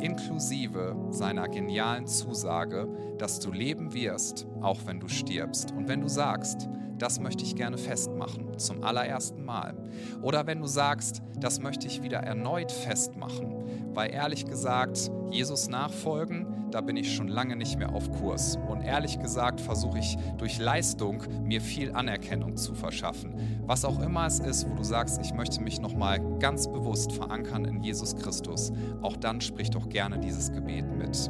Inklusive 0.02 0.96
seiner 1.10 1.48
genialen 1.48 2.08
Zusage, 2.08 2.88
dass 3.18 3.40
du 3.40 3.52
leben 3.52 3.94
wirst, 3.94 4.48
auch 4.62 4.80
wenn 4.86 5.00
du 5.00 5.08
stirbst. 5.08 5.72
Und 5.72 5.88
wenn 5.88 6.02
du 6.02 6.08
sagst, 6.08 6.68
das 6.98 7.20
möchte 7.20 7.44
ich 7.44 7.56
gerne 7.56 7.78
festmachen, 7.78 8.58
zum 8.60 8.84
allerersten 8.84 9.44
Mal. 9.44 9.76
Oder 10.22 10.46
wenn 10.46 10.60
du 10.60 10.68
sagst, 10.68 11.22
das 11.40 11.60
möchte 11.60 11.88
ich 11.88 12.04
wieder 12.04 12.20
erneut 12.20 12.72
festmachen, 12.72 13.64
weil 13.94 14.12
ehrlich 14.12 14.46
gesagt, 14.46 15.10
Jesus 15.32 15.68
nachfolgen, 15.68 16.46
da 16.72 16.80
bin 16.82 16.96
ich 16.96 17.14
schon 17.14 17.28
lange 17.28 17.56
nicht 17.56 17.78
mehr 17.78 17.94
auf 17.94 18.10
Kurs. 18.12 18.58
Und 18.68 18.82
ehrlich 18.82 19.20
gesagt 19.20 19.60
versuche 19.60 20.00
ich 20.00 20.18
durch 20.38 20.58
Leistung 20.58 21.24
mir 21.44 21.62
viel 21.62 21.92
Anerkennung 21.92 22.56
zu 22.56 22.74
verschaffen. 22.74 23.34
Was 23.66 23.86
auch 23.86 24.02
immer 24.02 24.26
es 24.26 24.40
ist, 24.40 24.70
wo 24.70 24.76
du 24.76 24.84
sagst, 24.84 25.20
ich 25.22 25.34
möchte 25.34 25.62
mich 25.62 25.82
nochmal 25.82 26.20
ganz 26.40 26.68
bewusst 26.68 27.12
verankern 27.12 27.66
in 27.66 27.84
Jesus 27.84 28.16
Christus, 28.16 28.72
auch 29.02 29.18
dann 29.18 29.42
sprich 29.42 29.70
doch 29.70 29.90
gerne 29.90 30.20
dieses 30.20 30.52
Gebet 30.52 30.86
mit. 30.98 31.30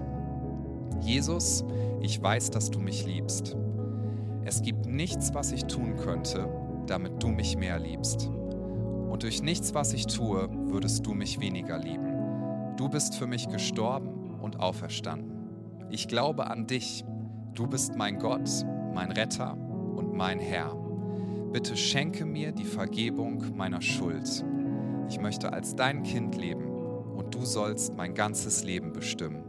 Jesus, 1.02 1.66
ich 2.02 2.22
weiß, 2.22 2.52
dass 2.52 2.70
du 2.70 2.80
mich 2.80 3.06
liebst. 3.06 3.56
Es 4.46 4.62
gibt 4.62 4.86
nichts, 4.86 5.34
was 5.34 5.52
ich 5.52 5.66
tun 5.66 5.96
könnte, 5.98 6.48
damit 6.86 7.22
du 7.22 7.30
mich 7.30 7.58
mehr 7.58 7.80
liebst. 7.80 8.28
Und 8.28 9.24
durch 9.24 9.42
nichts, 9.42 9.74
was 9.74 9.94
ich 9.94 10.08
tue, 10.08 10.50
würdest 10.68 11.06
du 11.06 11.14
mich 11.14 11.40
weniger 11.40 11.78
lieben. 11.78 12.76
Du 12.78 12.90
bist 12.90 13.16
für 13.16 13.28
mich 13.28 13.50
gestorben 13.50 14.40
und 14.42 14.60
auferstanden. 14.60 15.31
Ich 15.92 16.08
glaube 16.08 16.50
an 16.50 16.68
dich. 16.68 17.04
Du 17.54 17.68
bist 17.68 17.96
mein 17.98 18.18
Gott, 18.18 18.50
mein 18.94 19.12
Retter 19.12 19.58
und 19.58 20.14
mein 20.16 20.40
Herr. 20.40 20.74
Bitte 21.52 21.76
schenke 21.76 22.24
mir 22.24 22.54
die 22.54 22.64
Vergebung 22.64 23.58
meiner 23.58 23.82
Schuld. 23.82 24.46
Ich 25.10 25.20
möchte 25.20 25.52
als 25.52 25.76
dein 25.76 26.04
Kind 26.04 26.38
leben 26.38 26.66
und 27.14 27.36
du 27.36 27.44
sollst 27.44 27.98
mein 27.98 28.14
ganzes 28.16 28.64
Leben 28.64 28.94
bestimmen. 28.94 29.44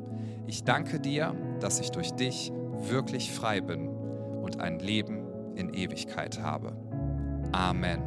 Ich 0.49 0.65
danke 0.65 0.99
dir, 0.99 1.37
dass 1.61 1.79
ich 1.79 1.91
durch 1.91 2.11
dich 2.11 2.53
wirklich 2.89 3.31
frei 3.31 3.61
bin 3.61 3.87
und 3.87 4.61
ein 4.61 4.81
Leben 4.81 5.23
in 5.55 5.73
Ewigkeit 5.73 6.43
habe. 6.43 6.73
Amen. 7.53 8.03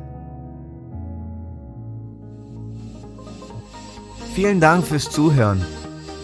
Vielen 4.33 4.59
Dank 4.59 4.83
fürs 4.83 5.09
Zuhören. 5.09 5.65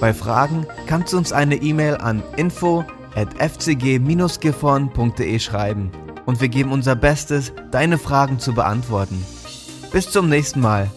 Bei 0.02 0.14
Fragen 0.16 0.66
kannst 0.88 1.14
du 1.14 1.18
uns 1.18 1.32
eine 1.32 1.58
E-Mail 1.58 1.96
an 1.96 2.24
info 2.36 2.84
at 3.16 3.30
fcg-gifhorn.de 3.38 5.40
schreiben 5.40 5.92
und 6.26 6.42
wir 6.42 6.50
geben 6.50 6.72
unser 6.72 6.96
Bestes, 6.96 7.54
deine 7.70 8.00
Fragen 8.00 8.40
zu 8.40 8.56
beantworten. 8.56 9.24
Bis 9.92 10.10
zum 10.10 10.28
nächsten 10.28 10.60
Mal. 10.60 10.90